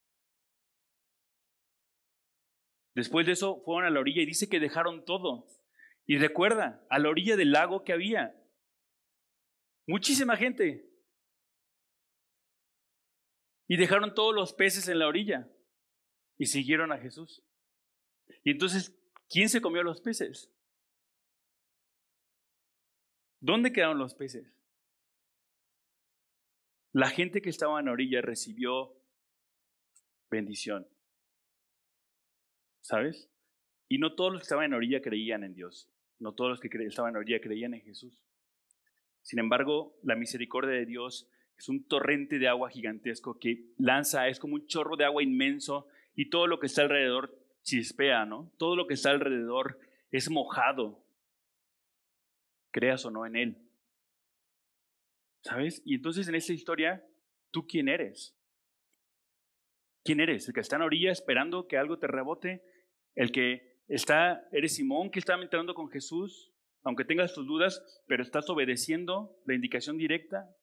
[2.95, 5.45] Después de eso fueron a la orilla y dice que dejaron todo.
[6.07, 8.35] Y recuerda, a la orilla del lago que había.
[9.85, 10.89] Muchísima gente.
[13.67, 15.47] Y dejaron todos los peces en la orilla.
[16.39, 17.43] Y siguieron a Jesús.
[18.43, 18.97] Y entonces,
[19.30, 20.52] ¿quién se comió los peces?
[23.39, 24.52] ¿Dónde quedaron los peces?
[26.93, 28.95] La gente que estaba en la orilla recibió
[30.32, 30.88] bendición.
[32.89, 33.30] ¿sabes?
[33.88, 36.69] Y no todos los que estaban en orilla creían en Dios, no todos los que
[36.86, 38.23] estaban en orilla creían en Jesús.
[39.21, 44.39] Sin embargo, la misericordia de Dios es un torrente de agua gigantesco que lanza, es
[44.39, 45.88] como un chorro de agua inmenso
[46.19, 48.51] y todo lo que está alrededor chispea, ¿no?
[48.58, 49.79] Todo lo que está alrededor
[50.12, 51.01] es mojado,
[52.71, 53.69] creas o no en Él.
[55.43, 55.82] ¿Sabes?
[55.86, 57.08] Y entonces en esta historia,
[57.51, 58.38] ¿tú quién eres?
[60.03, 60.45] ¿Quién eres?
[60.45, 62.65] ¿El que está en orilla esperando que algo te rebote?
[63.15, 66.51] ¿El que está, eres Simón que está entrando con Jesús,
[66.84, 70.53] aunque tengas tus dudas, pero estás obedeciendo la indicación directa?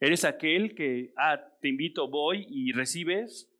[0.00, 3.51] ¿Eres aquel que, ah, te invito, voy y recibes?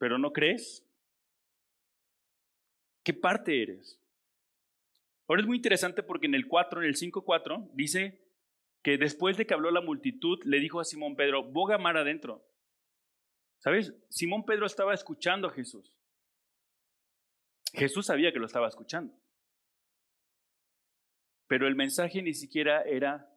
[0.00, 0.82] Pero no crees.
[3.04, 4.00] ¿Qué parte eres?
[5.28, 8.26] Ahora es muy interesante porque en el 4, en el 5.4, dice
[8.82, 12.42] que después de que habló la multitud, le dijo a Simón Pedro, boga mar adentro.
[13.58, 13.94] ¿Sabes?
[14.08, 15.94] Simón Pedro estaba escuchando a Jesús.
[17.74, 19.14] Jesús sabía que lo estaba escuchando.
[21.46, 23.30] Pero el mensaje ni siquiera era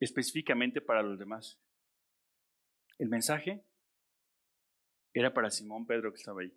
[0.00, 1.60] específicamente para los demás.
[2.98, 3.64] El mensaje
[5.14, 6.52] era para Simón Pedro que estaba ahí.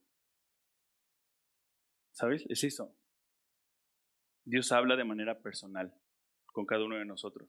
[2.11, 2.45] ¿Sabes?
[2.49, 2.97] Es eso.
[4.43, 5.93] Dios habla de manera personal
[6.47, 7.47] con cada uno de nosotros.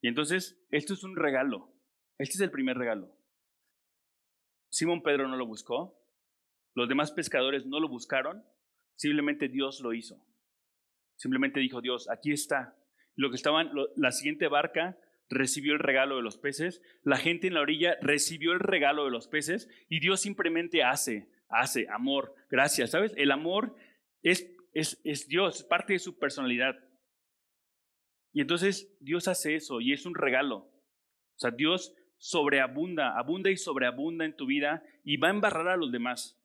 [0.00, 1.70] Y entonces, esto es un regalo.
[2.16, 3.14] Este es el primer regalo.
[4.70, 6.00] Simón Pedro no lo buscó,
[6.74, 8.44] los demás pescadores no lo buscaron,
[8.94, 10.24] simplemente Dios lo hizo.
[11.16, 12.76] Simplemente dijo Dios, aquí está.
[13.16, 14.96] Lo que estaban, la siguiente barca
[15.30, 19.12] recibió el regalo de los peces, la gente en la orilla recibió el regalo de
[19.12, 23.14] los peces y Dios simplemente hace, hace amor, gracias, ¿sabes?
[23.16, 23.76] El amor
[24.22, 26.76] es, es, es Dios, es parte de su personalidad.
[28.32, 30.56] Y entonces Dios hace eso y es un regalo.
[30.56, 35.76] O sea, Dios sobreabunda, abunda y sobreabunda en tu vida y va a embarrar a
[35.76, 36.36] los demás.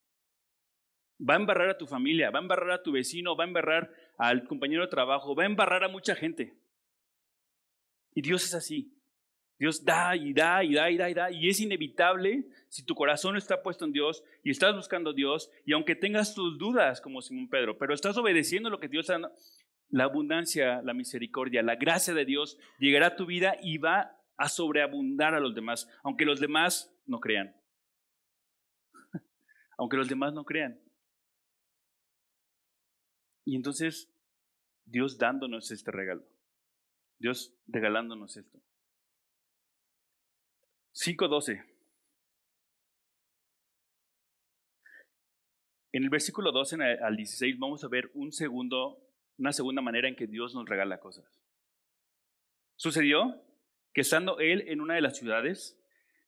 [1.19, 3.91] Va a embarrar a tu familia, va a embarrar a tu vecino, va a embarrar
[4.17, 6.53] al compañero de trabajo, va a embarrar a mucha gente.
[8.15, 8.91] Y Dios es así.
[9.59, 11.31] Dios da y da y da y da y da.
[11.31, 15.51] Y es inevitable si tu corazón está puesto en Dios y estás buscando a Dios.
[15.65, 19.19] Y aunque tengas tus dudas, como Simón Pedro, pero estás obedeciendo lo que Dios ha
[19.89, 24.49] la abundancia, la misericordia, la gracia de Dios llegará a tu vida y va a
[24.49, 27.55] sobreabundar a los demás, aunque los demás no crean.
[29.77, 30.79] aunque los demás no crean.
[33.45, 34.11] Y entonces,
[34.85, 36.25] Dios dándonos este regalo.
[37.19, 38.59] Dios regalándonos esto.
[40.93, 41.65] 5.12.
[45.91, 49.05] En el versículo 12 al 16 vamos a ver un segundo
[49.37, 51.25] una segunda manera en que Dios nos regala cosas.
[52.75, 53.41] Sucedió
[53.93, 55.79] que estando él en una de las ciudades,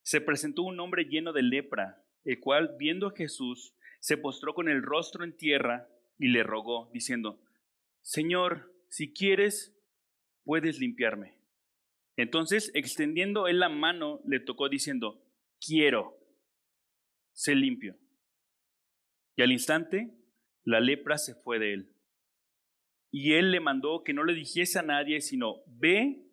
[0.02, 4.70] se presentó un hombre lleno de lepra, el cual, viendo a Jesús, se postró con
[4.70, 7.42] el rostro en tierra y le rogó, diciendo,
[8.02, 9.77] Señor, si quieres,
[10.48, 11.34] puedes limpiarme.
[12.16, 15.22] Entonces, extendiendo él la mano, le tocó diciendo,
[15.60, 16.18] quiero,
[17.34, 17.98] sé limpio.
[19.36, 20.18] Y al instante,
[20.64, 21.96] la lepra se fue de él.
[23.12, 26.26] Y él le mandó que no le dijese a nadie, sino, ve,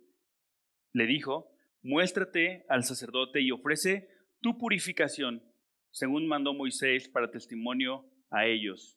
[0.92, 1.50] le dijo,
[1.82, 4.08] muéstrate al sacerdote y ofrece
[4.40, 5.42] tu purificación,
[5.90, 8.96] según mandó Moisés para testimonio a ellos.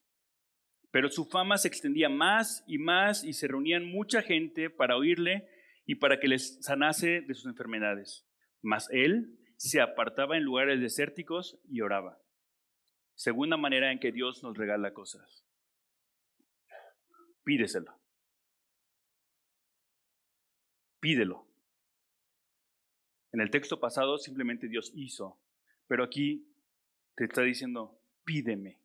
[0.92, 5.48] Pero su fama se extendía más y más y se reunían mucha gente para oírle
[5.86, 8.26] y para que les sanase de sus enfermedades.
[8.62, 12.20] Mas él se apartaba en lugares desérticos y oraba.
[13.16, 15.48] Segunda manera en que Dios nos regala cosas
[17.48, 17.98] pídeselo.
[21.00, 21.48] Pídelo.
[23.32, 25.40] En el texto pasado simplemente Dios hizo,
[25.88, 26.54] pero aquí
[27.16, 28.82] te está diciendo, pídeme.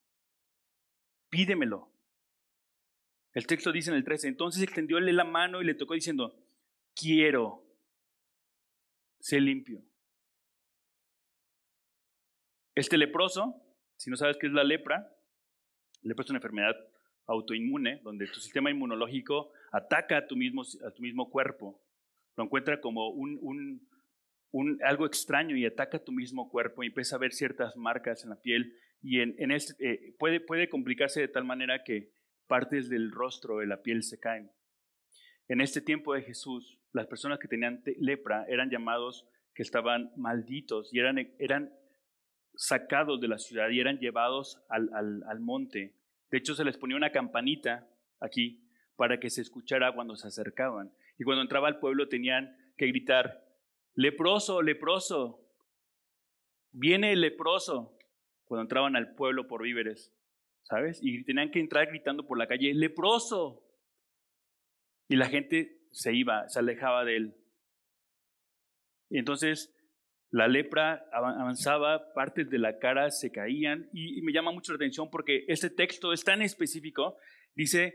[1.29, 1.92] Pídemelo.
[3.35, 6.37] El texto dice en el 13, entonces extendióle la mano y le tocó diciendo,
[6.95, 7.65] quiero,
[9.21, 9.83] sé limpio.
[12.75, 13.55] Este leproso,
[13.97, 15.15] si no sabes qué es la lepra,
[16.03, 16.75] lepra es una enfermedad
[17.27, 21.81] autoinmune, donde tu sistema inmunológico ataca a tu mismo, a tu mismo cuerpo,
[22.37, 23.89] lo encuentra como un, un,
[24.51, 28.25] un, algo extraño y ataca a tu mismo cuerpo y empieza a ver ciertas marcas
[28.25, 32.11] en la piel y en, en este, eh, puede, puede complicarse de tal manera que
[32.53, 34.51] partes del rostro de la piel se caen.
[35.49, 40.93] En este tiempo de Jesús, las personas que tenían lepra eran llamados que estaban malditos
[40.93, 41.73] y eran, eran
[42.55, 45.95] sacados de la ciudad y eran llevados al, al, al monte
[46.33, 47.87] de hecho, se les ponía una campanita
[48.19, 50.91] aquí para que se escuchara cuando se acercaban.
[51.19, 53.45] Y cuando entraba al pueblo tenían que gritar,
[53.95, 55.47] leproso, leproso,
[56.71, 57.99] viene el leproso,
[58.47, 60.11] cuando entraban al pueblo por víveres,
[60.63, 60.99] ¿sabes?
[61.03, 63.63] Y tenían que entrar gritando por la calle, leproso.
[65.09, 67.37] Y la gente se iba, se alejaba de él.
[69.11, 69.75] Y entonces
[70.31, 75.11] la lepra avanzaba, partes de la cara se caían y, me llama mucho la atención
[75.11, 77.19] porque este texto es tan específico.
[77.55, 77.95] Dice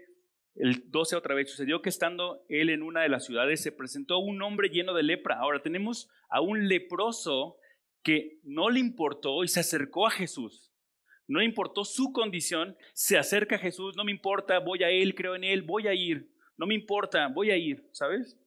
[0.53, 4.19] el 12 otra vez, sucedió que estando él en una de las ciudades se presentó
[4.19, 5.39] un hombre lleno de lepra.
[5.39, 7.57] Ahora tenemos a un leproso
[8.03, 10.66] que no le importó y se acercó a Jesús.
[11.27, 15.35] No importó su condición, se acerca a Jesús, no me importa, voy a él, creo
[15.35, 18.39] en él, voy a ir, no me importa, voy a ir, ¿sabes?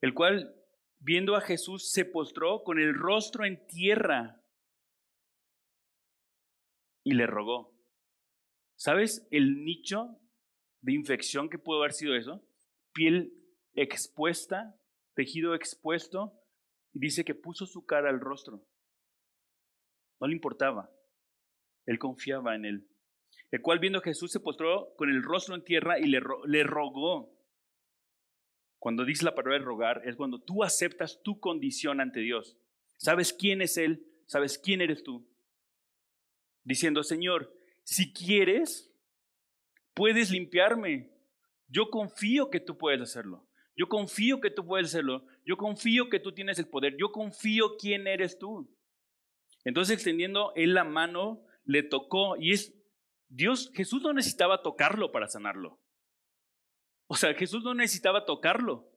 [0.00, 0.54] El cual
[1.02, 4.38] viendo a Jesús, se postró con el rostro en tierra.
[7.04, 7.74] y le rogó.
[8.76, 10.20] ¿Sabes el nicho
[10.82, 12.46] de infección que pudo haber sido eso?
[12.92, 13.32] Piel
[13.74, 14.76] expuesta,
[15.16, 16.32] tejido expuesto,
[16.92, 18.64] y dice que puso su cara al rostro.
[20.20, 20.92] No le importaba.
[21.86, 22.88] Él confiaba en él.
[23.50, 26.64] El cual viendo a Jesús se postró con el rostro en tierra y le, le
[26.64, 27.38] rogó.
[28.78, 32.56] Cuando dice la palabra rogar es cuando tú aceptas tu condición ante Dios.
[32.98, 35.28] Sabes quién es Él, sabes quién eres tú.
[36.64, 38.92] Diciendo, Señor, si quieres,
[39.94, 41.10] puedes limpiarme.
[41.68, 43.46] Yo confío que tú puedes hacerlo.
[43.76, 45.26] Yo confío que tú puedes hacerlo.
[45.44, 46.96] Yo confío que tú tienes el poder.
[46.98, 48.70] Yo confío quién eres tú.
[49.64, 52.74] Entonces, extendiendo él la mano, le tocó y es
[53.28, 55.80] Dios, Jesús no necesitaba tocarlo para sanarlo.
[57.06, 58.90] O sea, Jesús no necesitaba tocarlo.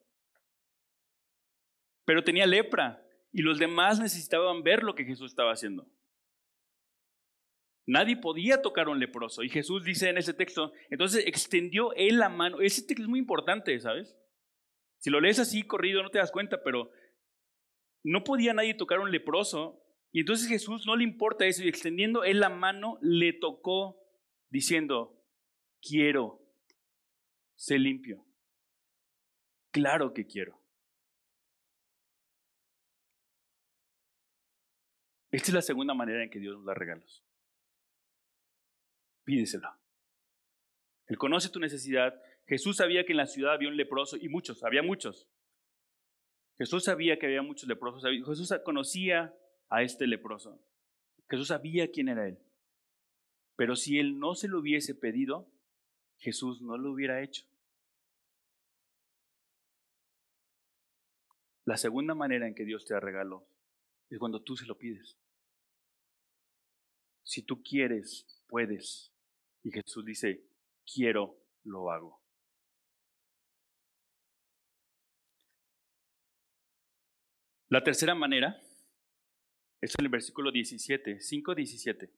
[2.05, 3.01] Pero tenía lepra
[3.31, 5.87] y los demás necesitaban ver lo que Jesús estaba haciendo.
[7.87, 9.43] Nadie podía tocar a un leproso.
[9.43, 12.59] Y Jesús dice en ese texto, entonces extendió él la mano.
[12.61, 14.17] Ese texto es muy importante, ¿sabes?
[14.97, 16.89] Si lo lees así corrido no te das cuenta, pero
[18.03, 19.84] no podía nadie tocar a un leproso.
[20.15, 24.01] Y entonces Jesús no le importa eso y extendiendo él la mano le tocó
[24.49, 25.21] diciendo,
[25.81, 26.41] quiero,
[27.55, 28.25] sé limpio.
[29.71, 30.57] Claro que quiero.
[35.31, 37.25] Esta es la segunda manera en que Dios nos da regalos
[39.25, 39.69] pídeselo.
[41.07, 42.21] Él conoce tu necesidad.
[42.47, 45.27] Jesús sabía que en la ciudad había un leproso y muchos, había muchos.
[46.57, 48.01] Jesús sabía que había muchos leprosos.
[48.03, 49.35] Jesús conocía
[49.69, 50.59] a este leproso.
[51.29, 52.39] Jesús sabía quién era él.
[53.55, 55.51] Pero si él no se lo hubiese pedido,
[56.17, 57.45] Jesús no lo hubiera hecho.
[61.65, 63.47] La segunda manera en que Dios te da regalo
[64.09, 65.17] es cuando tú se lo pides.
[67.23, 69.11] Si tú quieres, puedes.
[69.63, 70.45] Y Jesús dice,
[70.85, 72.21] quiero, lo hago.
[77.69, 78.61] La tercera manera
[79.85, 82.11] es en el versículo 17, 5, 17.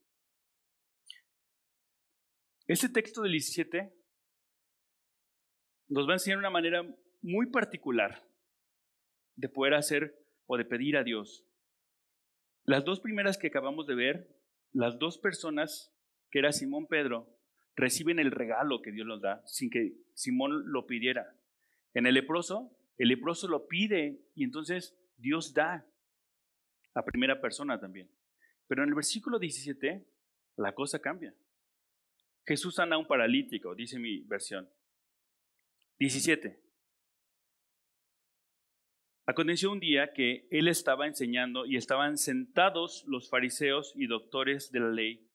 [2.67, 3.93] Este texto del 17
[5.89, 6.83] nos va a enseñar una manera
[7.21, 8.25] muy particular
[9.35, 11.45] de poder hacer o de pedir a Dios.
[12.63, 14.29] Las dos primeras que acabamos de ver,
[14.71, 15.93] las dos personas
[16.31, 17.29] que era Simón Pedro
[17.75, 21.35] reciben el regalo que Dios nos da sin que Simón lo pidiera.
[21.93, 25.85] En el leproso, el leproso lo pide y entonces Dios da
[26.97, 28.09] a primera persona también.
[28.67, 30.05] Pero en el versículo 17,
[30.57, 31.33] la cosa cambia.
[32.45, 34.69] Jesús sana a un paralítico, dice mi versión.
[35.99, 36.61] 17.
[39.25, 44.79] Aconteció un día que él estaba enseñando y estaban sentados los fariseos y doctores de
[44.79, 45.27] la ley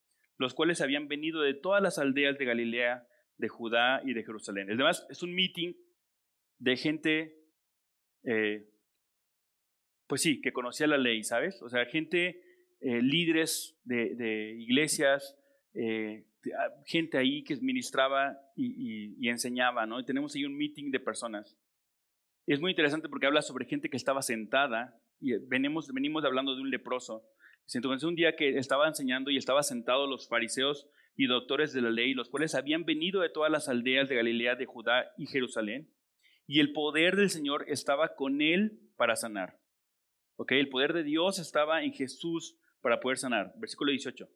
[0.42, 4.68] los cuales habían venido de todas las aldeas de Galilea, de Judá y de Jerusalén.
[4.68, 5.74] Además, es un meeting
[6.58, 7.46] de gente,
[8.24, 8.68] eh,
[10.12, 11.62] pues sí, que conocía la ley, ¿sabes?
[11.62, 12.42] O sea, gente,
[12.82, 15.38] eh, líderes de, iglesias,
[15.72, 19.98] eh, ah, gente ahí que ministraba y, enseñaba, ¿no?
[19.98, 21.58] Y tenemos ahí un meeting de personas.
[22.46, 26.60] Es muy interesante porque habla sobre gente que estaba sentada y venimos, venimos hablando de
[26.60, 27.24] un leproso
[27.72, 31.90] entonces un día que estaba enseñando y estaba sentados los fariseos y doctores de la
[31.90, 35.88] ley, los cuales habían venido de todas las aldeas de Galilea, de Judá y Jerusalén,
[36.46, 39.61] y el poder del Señor estaba con él para sanar.
[40.36, 40.52] ¿Ok?
[40.52, 43.52] El poder de Dios estaba en Jesús para poder sanar.
[43.56, 44.28] Versículo 18.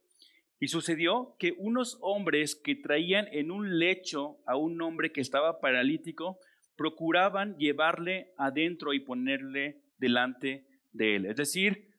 [0.59, 5.61] Y sucedió que unos hombres que traían en un lecho a un hombre que estaba
[5.61, 6.39] paralítico,
[6.77, 11.27] procuraban llevarle adentro y ponerle delante de él.
[11.27, 11.91] Es decir,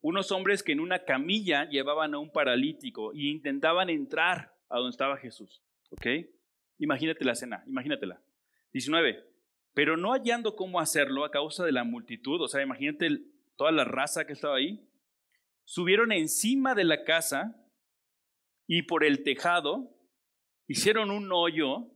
[0.00, 4.90] unos hombres que en una camilla llevaban a un paralítico y intentaban entrar a donde
[4.90, 5.62] estaba Jesús.
[5.90, 6.06] ¿Ok?
[6.78, 8.20] Imagínate la escena, imagínatela.
[8.72, 9.24] 19.
[9.72, 13.22] Pero no hallando cómo hacerlo a causa de la multitud, o sea, imagínate
[13.56, 14.88] toda la raza que estaba ahí,
[15.64, 17.60] subieron encima de la casa
[18.66, 19.90] y por el tejado
[20.66, 21.90] hicieron un hoyo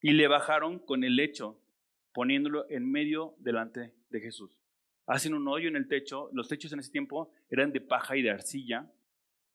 [0.00, 1.60] y le bajaron con el lecho,
[2.12, 4.62] poniéndolo en medio delante de Jesús
[5.06, 6.30] hacen un hoyo en el techo.
[6.32, 8.90] Los techos en ese tiempo eran de paja y de arcilla,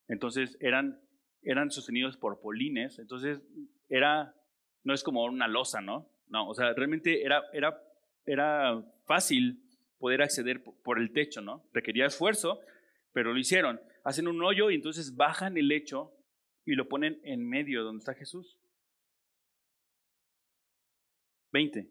[0.06, 1.00] entonces eran,
[1.42, 3.42] eran sostenidos por polines, entonces
[3.88, 4.34] era,
[4.84, 6.08] no es como una losa, ¿no?
[6.28, 7.82] No, o sea, realmente era, era,
[8.32, 9.62] era fácil
[9.98, 11.64] poder acceder por el techo, ¿no?
[11.72, 12.60] Requería esfuerzo,
[13.12, 13.80] pero lo hicieron.
[14.04, 16.14] Hacen un hoyo y entonces bajan el lecho
[16.64, 18.58] y lo ponen en medio donde está Jesús.
[21.52, 21.90] 20.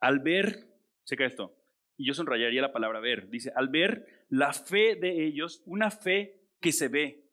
[0.00, 0.68] Al ver,
[1.04, 1.56] checa esto,
[1.96, 3.28] y yo sonrayaría la palabra ver.
[3.28, 7.24] Dice, al ver la fe de ellos, una fe que se ve.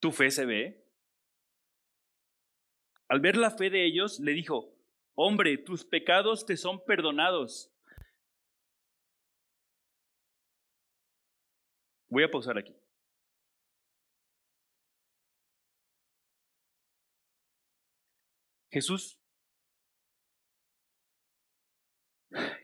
[0.00, 0.84] ¿Tu fe se ve?
[3.08, 4.73] Al ver la fe de ellos, le dijo,
[5.14, 7.70] hombre, tus pecados te son perdonados.
[12.08, 12.74] Voy a pausar aquí.
[18.70, 19.18] Jesús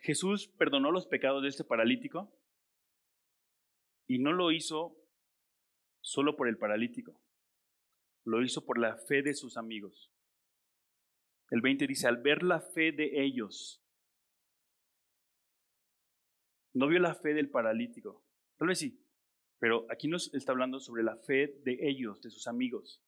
[0.03, 2.32] Jesús perdonó los pecados de este paralítico
[4.09, 4.96] y no lo hizo
[6.01, 7.20] solo por el paralítico,
[8.24, 10.11] lo hizo por la fe de sus amigos.
[11.51, 13.82] El 20 dice, al ver la fe de ellos,
[16.72, 18.24] no vio la fe del paralítico,
[18.57, 19.05] tal vez sí,
[19.59, 23.03] pero aquí nos está hablando sobre la fe de ellos, de sus amigos.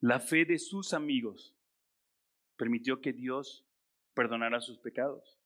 [0.00, 1.56] La fe de sus amigos
[2.56, 3.66] permitió que Dios
[4.14, 5.40] perdonara sus pecados.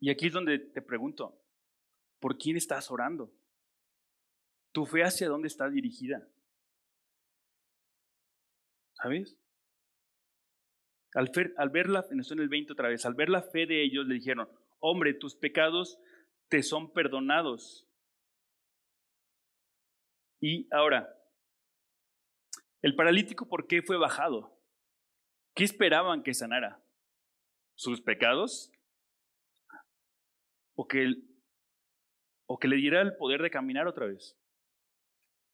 [0.00, 1.40] Y aquí es donde te pregunto,
[2.20, 3.32] ¿por quién estás orando?
[4.72, 6.28] ¿Tu fe hacia dónde está dirigida?
[9.02, 9.38] ¿Sabes?
[11.14, 11.30] Al,
[11.70, 14.48] ver la, en el 20 otra vez, al ver la fe de ellos le dijeron,
[14.80, 15.98] hombre, tus pecados
[16.48, 17.88] te son perdonados.
[20.40, 21.08] Y ahora,
[22.82, 24.60] el paralítico, ¿por qué fue bajado?
[25.54, 26.84] ¿Qué esperaban que sanara?
[27.74, 28.70] ¿Sus pecados?
[30.74, 31.14] ¿O que,
[32.46, 34.38] o que le diera el poder de caminar otra vez?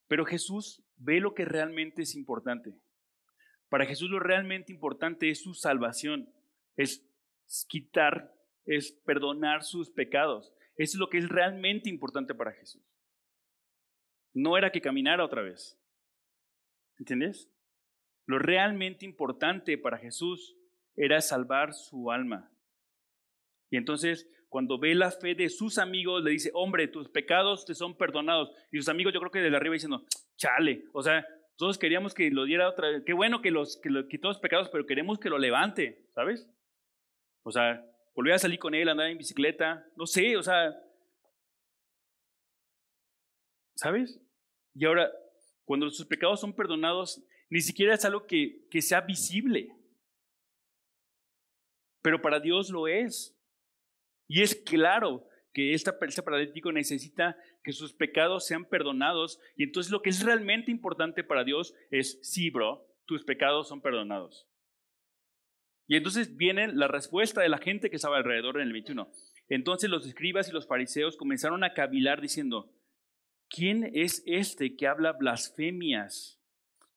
[0.08, 2.74] Pero Jesús ve lo que realmente es importante.
[3.72, 6.28] Para Jesús lo realmente importante es su salvación,
[6.76, 7.08] es
[7.70, 8.30] quitar,
[8.66, 10.52] es perdonar sus pecados.
[10.76, 12.82] Eso es lo que es realmente importante para Jesús.
[14.34, 15.80] No era que caminara otra vez.
[16.98, 17.50] ¿Entiendes?
[18.26, 20.54] Lo realmente importante para Jesús
[20.94, 22.52] era salvar su alma.
[23.70, 27.74] Y entonces, cuando ve la fe de sus amigos, le dice, hombre, tus pecados te
[27.74, 28.54] son perdonados.
[28.70, 30.04] Y sus amigos, yo creo que desde arriba diciendo,
[30.36, 31.26] chale, o sea,
[31.62, 33.04] todos queríamos que lo diera otra vez.
[33.06, 36.50] Qué bueno que, los, que lo quitó los pecados, pero queremos que lo levante, ¿sabes?
[37.44, 40.74] O sea, volver a salir con él, andar en bicicleta, no sé, o sea,
[43.76, 44.20] ¿sabes?
[44.74, 45.08] Y ahora,
[45.64, 49.72] cuando sus pecados son perdonados, ni siquiera es algo que, que sea visible.
[52.02, 53.38] Pero para Dios lo es.
[54.26, 59.38] Y es claro que esta, este paralítico necesita que sus pecados sean perdonados.
[59.56, 63.80] Y entonces lo que es realmente importante para Dios es, sí, bro, tus pecados son
[63.80, 64.48] perdonados.
[65.86, 69.10] Y entonces viene la respuesta de la gente que estaba alrededor en el 21.
[69.48, 72.72] Entonces los escribas y los fariseos comenzaron a cavilar diciendo,
[73.50, 76.40] ¿quién es este que habla blasfemias?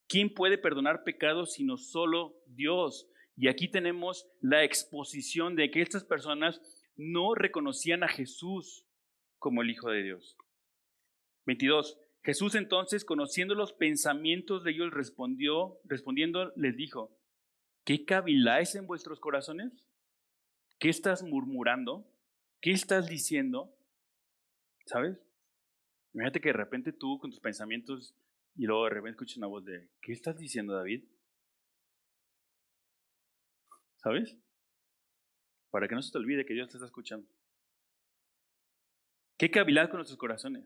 [0.08, 3.10] ¿Quién puede perdonar pecados sino solo Dios?
[3.36, 6.62] Y aquí tenemos la exposición de que estas personas
[6.96, 8.88] no reconocían a Jesús
[9.38, 10.38] como el Hijo de Dios.
[11.46, 12.00] 22.
[12.24, 17.16] Jesús entonces, conociendo los pensamientos de ellos, respondió, respondiendo, les dijo,
[17.84, 19.88] ¿qué caviláis en vuestros corazones?
[20.80, 22.12] ¿Qué estás murmurando?
[22.62, 23.76] ¿Qué estás diciendo?
[24.88, 25.20] ¿Sabes?
[26.14, 28.16] Imagínate que de repente tú con tus pensamientos
[28.56, 31.04] y luego de repente escuchas una voz de, ¿qué estás diciendo David?
[33.98, 34.38] ¿Sabes?
[35.76, 37.28] Para que no se te olvide que Dios te está escuchando.
[39.38, 40.64] ¿Qué cavilad con nuestros corazones?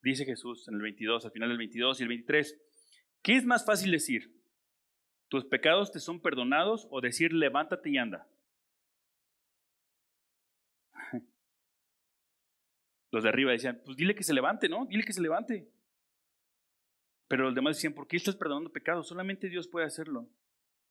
[0.00, 2.56] Dice Jesús en el 22, al final del 22 y el 23.
[3.20, 4.32] ¿Qué es más fácil decir?
[5.26, 8.28] ¿Tus pecados te son perdonados o decir levántate y anda?
[13.10, 14.86] Los de arriba decían, pues dile que se levante, ¿no?
[14.86, 15.68] Dile que se levante.
[17.26, 19.08] Pero los demás decían, ¿por qué estás perdonando pecados?
[19.08, 20.28] Solamente Dios puede hacerlo.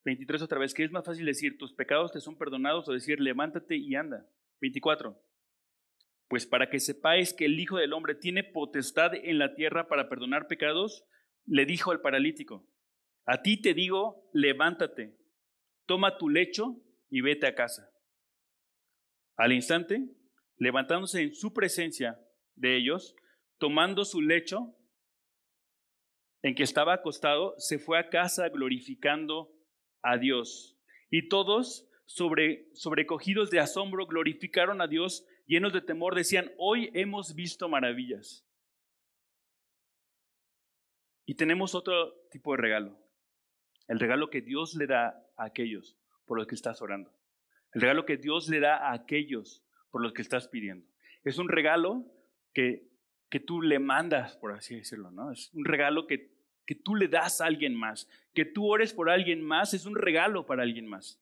[0.04, 3.20] 23 otra vez, ¿qué es más fácil decir, tus pecados te son perdonados o decir,
[3.20, 4.26] levántate y anda?
[4.60, 5.20] 24.
[6.28, 10.08] Pues para que sepáis que el Hijo del Hombre tiene potestad en la tierra para
[10.08, 11.04] perdonar pecados,
[11.46, 12.66] le dijo al paralítico,
[13.24, 15.16] a ti te digo, levántate,
[15.86, 16.76] toma tu lecho
[17.10, 17.90] y vete a casa.
[19.36, 20.02] Al instante,
[20.56, 22.20] levantándose en su presencia
[22.56, 23.14] de ellos,
[23.58, 24.74] tomando su lecho,
[26.42, 29.57] en que estaba acostado, se fue a casa glorificando
[30.02, 30.78] a Dios.
[31.10, 37.34] Y todos, sobre, sobrecogidos de asombro, glorificaron a Dios, llenos de temor, decían, hoy hemos
[37.34, 38.46] visto maravillas.
[41.26, 42.98] Y tenemos otro tipo de regalo,
[43.86, 47.12] el regalo que Dios le da a aquellos por los que estás orando,
[47.74, 50.86] el regalo que Dios le da a aquellos por los que estás pidiendo.
[51.24, 52.06] Es un regalo
[52.54, 52.88] que
[53.30, 55.32] que tú le mandas, por así decirlo, ¿no?
[55.32, 56.37] Es un regalo que,
[56.68, 58.06] que tú le das a alguien más.
[58.34, 61.18] Que tú ores por alguien más es un regalo para alguien más.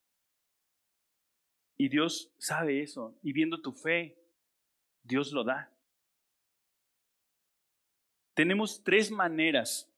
[1.76, 3.16] Y Dios sabe eso.
[3.22, 4.18] Y viendo tu fe,
[5.04, 5.72] Dios lo da.
[8.34, 9.88] Tenemos tres maneras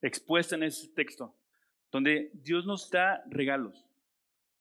[0.00, 1.36] expuestas en ese texto
[1.92, 3.84] donde Dios nos da regalos.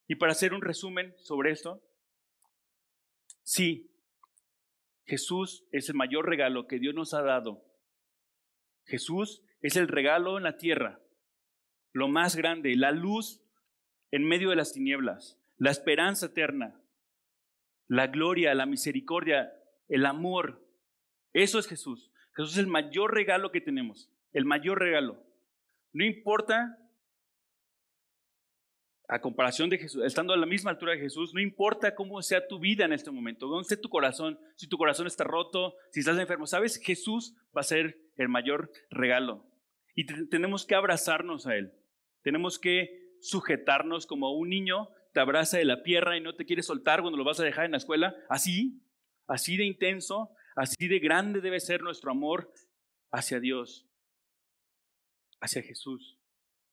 [0.05, 1.81] Y para hacer un resumen sobre esto,
[3.41, 3.89] sí,
[5.05, 7.63] Jesús es el mayor regalo que Dios nos ha dado.
[8.83, 10.99] Jesús es el regalo en la tierra,
[11.93, 13.41] lo más grande, la luz
[14.11, 16.79] en medio de las tinieblas, la esperanza eterna,
[17.87, 19.53] la gloria, la misericordia,
[19.87, 20.67] el amor.
[21.31, 22.11] Eso es Jesús.
[22.35, 25.23] Jesús es el mayor regalo que tenemos, el mayor regalo.
[25.93, 26.77] No importa,
[29.07, 32.47] a comparación de Jesús, estando a la misma altura de Jesús, no importa cómo sea
[32.47, 35.99] tu vida en este momento, dónde esté tu corazón, si tu corazón está roto, si
[35.99, 39.45] estás enfermo, sabes, Jesús va a ser el mayor regalo.
[39.95, 41.73] Y tenemos que abrazarnos a Él.
[42.21, 46.63] Tenemos que sujetarnos como un niño te abraza de la pierna y no te quiere
[46.63, 48.15] soltar cuando lo vas a dejar en la escuela.
[48.29, 48.81] Así,
[49.27, 52.51] así de intenso, así de grande debe ser nuestro amor
[53.11, 53.87] hacia Dios,
[55.39, 56.19] hacia Jesús.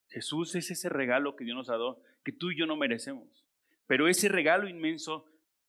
[0.08, 3.46] Jesús es ese regalo que Dios nos ha dado, que tú y yo no merecemos.
[3.86, 5.26] Pero ese regalo inmenso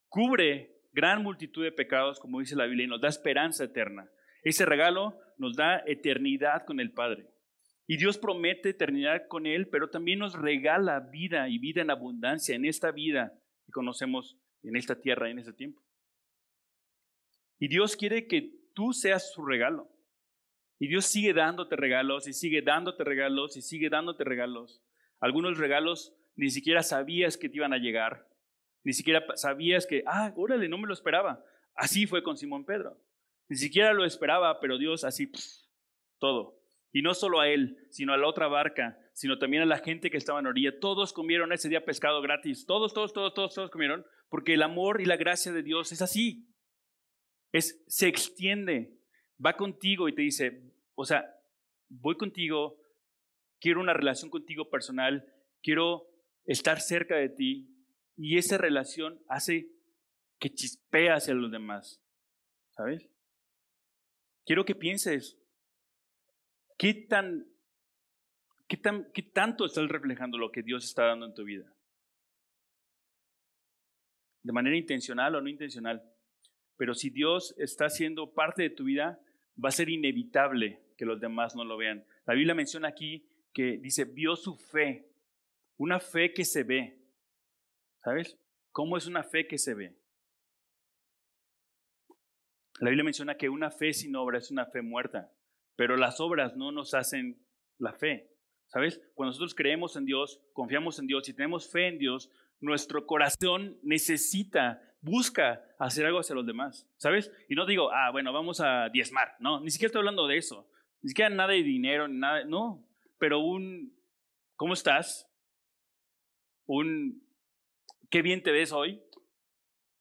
[0.08, 4.10] cubre gran multitud de pecados, como dice la Biblia, y nos da esperanza eterna.
[4.42, 7.28] Ese regalo nos da eternidad con el Padre.
[7.92, 12.56] Y Dios promete eternidad con Él, pero también nos regala vida y vida en abundancia
[12.56, 15.82] en esta vida que conocemos en esta tierra en este tiempo.
[17.58, 19.90] Y Dios quiere que tú seas su regalo.
[20.78, 24.82] Y Dios sigue dándote regalos y sigue dándote regalos y sigue dándote regalos.
[25.20, 28.26] Algunos regalos ni siquiera sabías que te iban a llegar.
[28.84, 31.44] Ni siquiera sabías que, ah, órale, no me lo esperaba.
[31.74, 32.98] Así fue con Simón Pedro.
[33.50, 35.30] Ni siquiera lo esperaba, pero Dios así,
[36.18, 36.61] todo.
[36.92, 40.10] Y no solo a él, sino a la otra barca, sino también a la gente
[40.10, 40.78] que estaba en orilla.
[40.78, 42.66] Todos comieron ese día pescado gratis.
[42.66, 46.02] Todos, todos, todos, todos, todos comieron, porque el amor y la gracia de Dios es
[46.02, 46.48] así.
[47.52, 48.98] Es, se extiende,
[49.44, 50.62] va contigo y te dice,
[50.94, 51.24] o sea,
[51.88, 52.78] voy contigo,
[53.60, 55.26] quiero una relación contigo personal,
[55.62, 56.08] quiero
[56.44, 57.68] estar cerca de ti,
[58.16, 59.70] y esa relación hace
[60.38, 62.02] que chispea hacia los demás,
[62.70, 63.08] ¿sabes?
[64.44, 65.38] Quiero que pienses,
[66.82, 67.46] ¿qué tan,
[68.66, 71.72] qué tan, qué tanto estás reflejando lo que Dios está dando en tu vida?
[74.42, 76.02] De manera intencional o no intencional.
[76.76, 79.20] Pero si Dios está siendo parte de tu vida,
[79.64, 82.04] va a ser inevitable que los demás no lo vean.
[82.26, 85.08] La Biblia menciona aquí que dice, vio su fe,
[85.76, 86.98] una fe que se ve.
[88.02, 88.36] ¿Sabes?
[88.72, 89.96] ¿Cómo es una fe que se ve?
[92.80, 95.30] La Biblia menciona que una fe sin obra es una fe muerta,
[95.76, 97.44] pero las obras no nos hacen
[97.78, 98.28] la fe.
[98.68, 99.02] ¿Sabes?
[99.14, 103.78] Cuando nosotros creemos en Dios, confiamos en Dios y tenemos fe en Dios, nuestro corazón
[103.82, 106.88] necesita, busca hacer algo hacia los demás.
[106.96, 107.30] ¿Sabes?
[107.48, 109.34] Y no digo, ah, bueno, vamos a diezmar.
[109.40, 110.70] No, ni siquiera estoy hablando de eso.
[111.02, 112.44] Ni siquiera nada de dinero, nada.
[112.44, 113.94] No, pero un,
[114.56, 115.28] ¿cómo estás?
[116.66, 117.22] Un,
[118.08, 119.02] qué bien te ves hoy.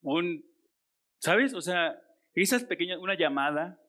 [0.02, 0.46] Un,
[1.20, 1.54] ¿sabes?
[1.54, 2.00] O sea,
[2.36, 3.80] esas pequeñas, una llamada.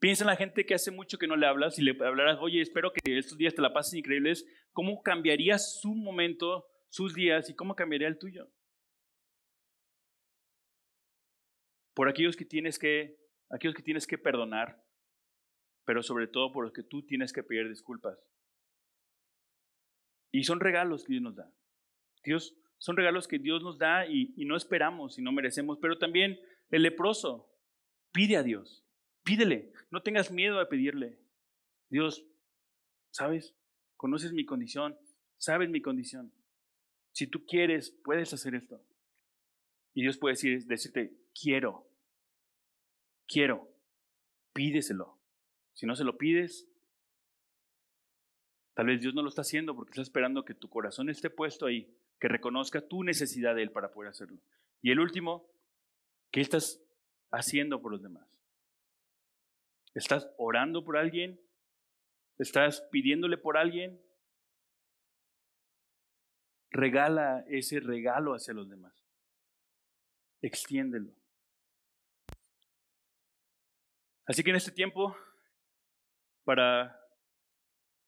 [0.00, 2.62] Piensa en la gente que hace mucho que no le hablas y le hablarás, oye,
[2.62, 4.46] espero que estos días te la pases increíbles.
[4.72, 8.50] ¿Cómo cambiaría su momento, sus días y cómo cambiaría el tuyo?
[11.92, 13.18] Por aquellos que tienes que,
[13.50, 14.82] aquellos que tienes que perdonar,
[15.84, 18.18] pero sobre todo por los que tú tienes que pedir disculpas.
[20.32, 21.52] Y son regalos que Dios nos da.
[22.24, 25.98] Dios, son regalos que Dios nos da y, y no esperamos y no merecemos, pero
[25.98, 26.40] también
[26.70, 27.52] el leproso
[28.12, 28.86] pide a Dios,
[29.22, 31.18] pídele, no tengas miedo a pedirle.
[31.88, 32.26] Dios,
[33.10, 33.54] ¿sabes?
[33.96, 34.98] Conoces mi condición,
[35.38, 36.32] sabes mi condición.
[37.12, 38.84] Si tú quieres, puedes hacer esto.
[39.94, 41.88] Y Dios puede decir, decirte, quiero,
[43.26, 43.68] quiero,
[44.52, 45.18] pídeselo.
[45.74, 46.68] Si no se lo pides,
[48.74, 51.66] tal vez Dios no lo está haciendo porque está esperando que tu corazón esté puesto
[51.66, 54.38] ahí, que reconozca tu necesidad de Él para poder hacerlo.
[54.82, 55.50] Y el último,
[56.30, 56.80] ¿Qué estás
[57.32, 58.26] haciendo por los demás?
[59.94, 61.40] ¿Estás orando por alguien?
[62.38, 64.00] ¿Estás pidiéndole por alguien?
[66.70, 68.94] Regala ese regalo hacia los demás.
[70.42, 71.12] Extiéndelo.
[74.26, 75.16] Así que en este tiempo,
[76.44, 77.00] para,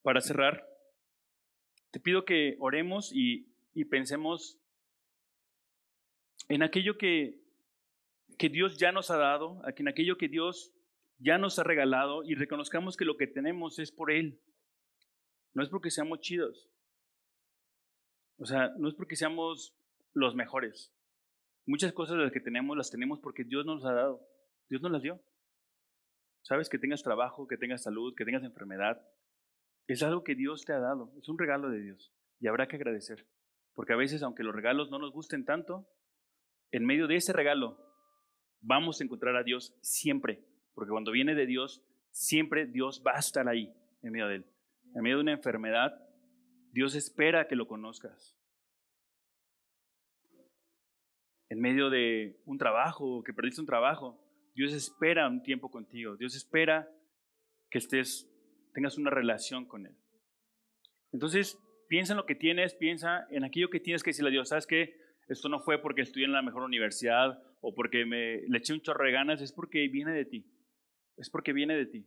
[0.02, 0.66] para cerrar,
[1.90, 4.58] te pido que oremos y, y pensemos
[6.48, 7.42] en aquello que
[8.42, 10.72] que Dios ya nos ha dado, en aquello que Dios
[11.22, 14.40] ya nos ha regalado y reconozcamos que lo que tenemos es por Él.
[15.54, 16.70] No es porque seamos chidos.
[18.38, 19.76] O sea, no es porque seamos
[20.14, 20.92] los mejores.
[21.66, 24.26] Muchas cosas de las que tenemos las tenemos porque Dios nos ha dado.
[24.68, 25.22] Dios nos las dio.
[26.42, 29.00] Sabes que tengas trabajo, que tengas salud, que tengas enfermedad.
[29.86, 31.12] Es algo que Dios te ha dado.
[31.18, 32.12] Es un regalo de Dios.
[32.40, 33.28] Y habrá que agradecer.
[33.74, 35.88] Porque a veces, aunque los regalos no nos gusten tanto,
[36.72, 37.78] en medio de ese regalo
[38.60, 40.44] vamos a encontrar a Dios siempre.
[40.74, 44.46] Porque cuando viene de Dios, siempre Dios va a estar ahí, en medio de él.
[44.94, 45.98] En medio de una enfermedad,
[46.72, 48.36] Dios espera que lo conozcas.
[51.48, 54.18] En medio de un trabajo, que perdiste un trabajo,
[54.54, 56.16] Dios espera un tiempo contigo.
[56.16, 56.90] Dios espera
[57.70, 58.28] que estés,
[58.72, 59.96] tengas una relación con Él.
[61.12, 61.58] Entonces,
[61.88, 64.48] piensa en lo que tienes, piensa en aquello que tienes que decirle a Dios.
[64.48, 64.96] ¿Sabes qué?
[65.28, 68.80] Esto no fue porque estudié en la mejor universidad o porque me le eché un
[68.80, 70.46] chorro de ganas, es porque viene de ti.
[71.16, 72.06] Es porque viene de ti.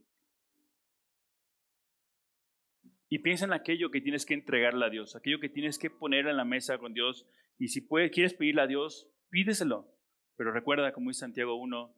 [3.08, 6.26] Y piensa en aquello que tienes que entregarle a Dios, aquello que tienes que poner
[6.26, 7.26] en la mesa con Dios.
[7.58, 9.88] Y si quieres pedirle a Dios, pídeselo.
[10.36, 11.94] Pero recuerda, como dice Santiago 1,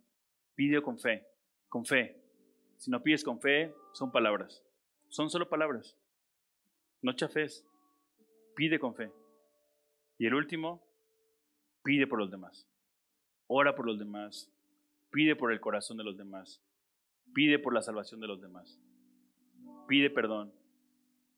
[0.54, 1.26] pide con fe,
[1.68, 2.22] con fe.
[2.76, 4.62] Si no pides con fe, son palabras.
[5.08, 5.96] Son solo palabras.
[7.02, 7.66] No chafes.
[8.54, 9.10] Pide con fe.
[10.18, 10.84] Y el último,
[11.82, 12.68] pide por los demás.
[13.46, 14.52] Ora por los demás.
[15.10, 16.62] Pide por el corazón de los demás.
[17.34, 18.80] Pide por la salvación de los demás.
[19.86, 20.52] Pide perdón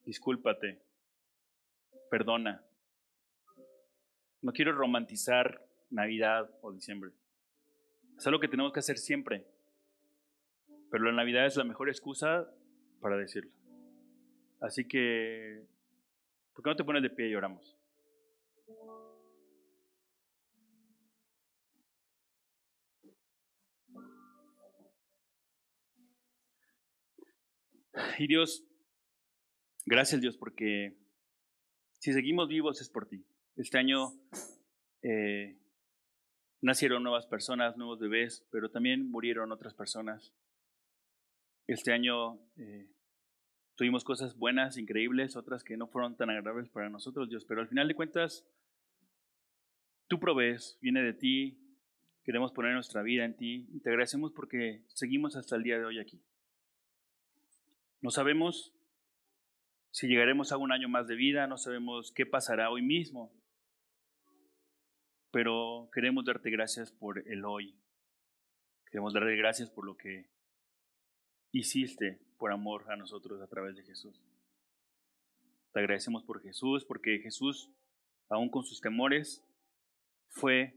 [0.04, 0.82] discúlpate,
[2.10, 2.64] perdona.
[4.42, 7.12] No quiero romantizar Navidad o diciembre.
[8.16, 9.46] Es algo que tenemos que hacer siempre.
[10.90, 12.50] Pero la Navidad es la mejor excusa
[13.00, 13.52] para decirlo.
[14.60, 15.64] Así que,
[16.54, 17.76] ¿por qué no te pones de pie y oramos?
[28.18, 28.64] Y Dios,
[29.86, 30.94] Gracias Dios porque
[31.98, 33.24] si seguimos vivos es por ti.
[33.56, 34.12] Este año
[35.02, 35.58] eh,
[36.60, 40.34] nacieron nuevas personas, nuevos bebés, pero también murieron otras personas.
[41.66, 42.88] Este año eh,
[43.74, 47.68] tuvimos cosas buenas, increíbles, otras que no fueron tan agradables para nosotros, Dios, pero al
[47.68, 48.46] final de cuentas,
[50.08, 51.58] tú provees, viene de ti,
[52.22, 55.84] queremos poner nuestra vida en ti y te agradecemos porque seguimos hasta el día de
[55.84, 56.22] hoy aquí.
[58.00, 58.74] No sabemos
[59.90, 63.32] si llegaremos a un año más de vida, no sabemos qué pasará hoy mismo,
[65.30, 67.76] pero queremos darte gracias por el hoy.
[68.90, 70.30] Queremos darte gracias por lo que
[71.52, 74.20] hiciste por amor a nosotros a través de Jesús.
[75.72, 77.70] Te agradecemos por Jesús, porque Jesús,
[78.28, 79.44] aun con sus temores,
[80.28, 80.74] fue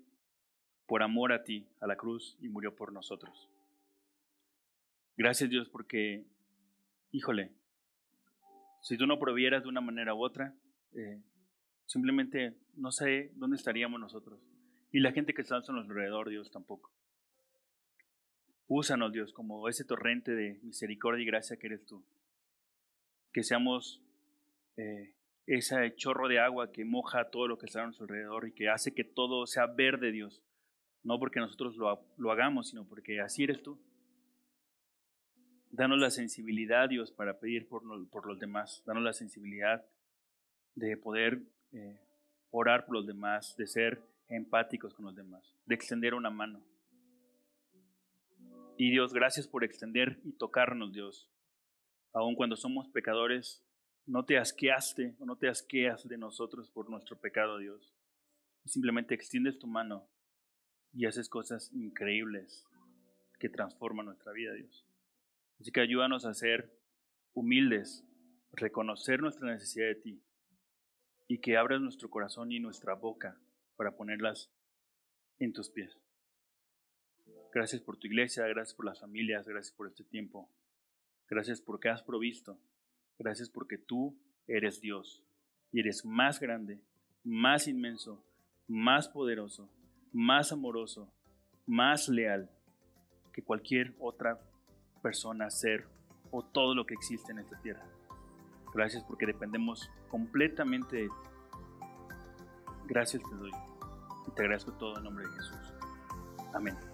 [0.85, 3.49] por amor a ti a la cruz y murió por nosotros.
[5.15, 6.25] Gracias Dios porque,
[7.13, 7.51] híjole,
[8.81, 10.53] si tú no provieras de una manera u otra,
[10.93, 11.21] eh,
[11.85, 14.41] simplemente no sé dónde estaríamos nosotros.
[14.91, 16.91] Y la gente que está a nuestro alrededor, Dios, tampoco.
[18.67, 22.03] Úsanos, Dios, como ese torrente de misericordia y gracia que eres tú.
[23.31, 24.03] Que seamos
[24.75, 28.53] eh, ese chorro de agua que moja todo lo que está a nuestro alrededor y
[28.53, 30.43] que hace que todo sea verde, Dios.
[31.03, 33.79] No porque nosotros lo, lo hagamos, sino porque así eres tú.
[35.73, 38.83] Danos la sensibilidad, Dios, para pedir por, por los demás.
[38.85, 39.83] Danos la sensibilidad
[40.75, 41.99] de poder eh,
[42.51, 46.63] orar por los demás, de ser empáticos con los demás, de extender una mano.
[48.77, 51.31] Y Dios, gracias por extender y tocarnos, Dios.
[52.13, 53.65] Aun cuando somos pecadores,
[54.05, 57.95] no te asqueaste o no te asqueas de nosotros por nuestro pecado, Dios.
[58.65, 60.07] Simplemente extiendes tu mano
[60.93, 62.63] y haces cosas increíbles
[63.39, 64.85] que transforman nuestra vida, Dios.
[65.59, 66.71] Así que ayúdanos a ser
[67.33, 68.05] humildes,
[68.51, 70.23] reconocer nuestra necesidad de ti
[71.27, 73.39] y que abras nuestro corazón y nuestra boca
[73.75, 74.51] para ponerlas
[75.39, 75.97] en tus pies.
[77.53, 80.49] Gracias por tu iglesia, gracias por las familias, gracias por este tiempo.
[81.29, 82.59] Gracias porque has provisto.
[83.17, 85.23] Gracias porque tú eres Dios
[85.71, 86.81] y eres más grande,
[87.23, 88.23] más inmenso,
[88.67, 89.69] más poderoso,
[90.11, 91.11] más amoroso,
[91.65, 92.49] más leal
[93.31, 94.39] que cualquier otra
[95.03, 95.85] persona, ser
[96.31, 97.85] o todo lo que existe en esta tierra.
[98.73, 101.13] Gracias porque dependemos completamente de ti.
[102.87, 103.51] Gracias te doy
[104.27, 105.73] y te agradezco todo en nombre de Jesús.
[106.53, 106.92] Amén.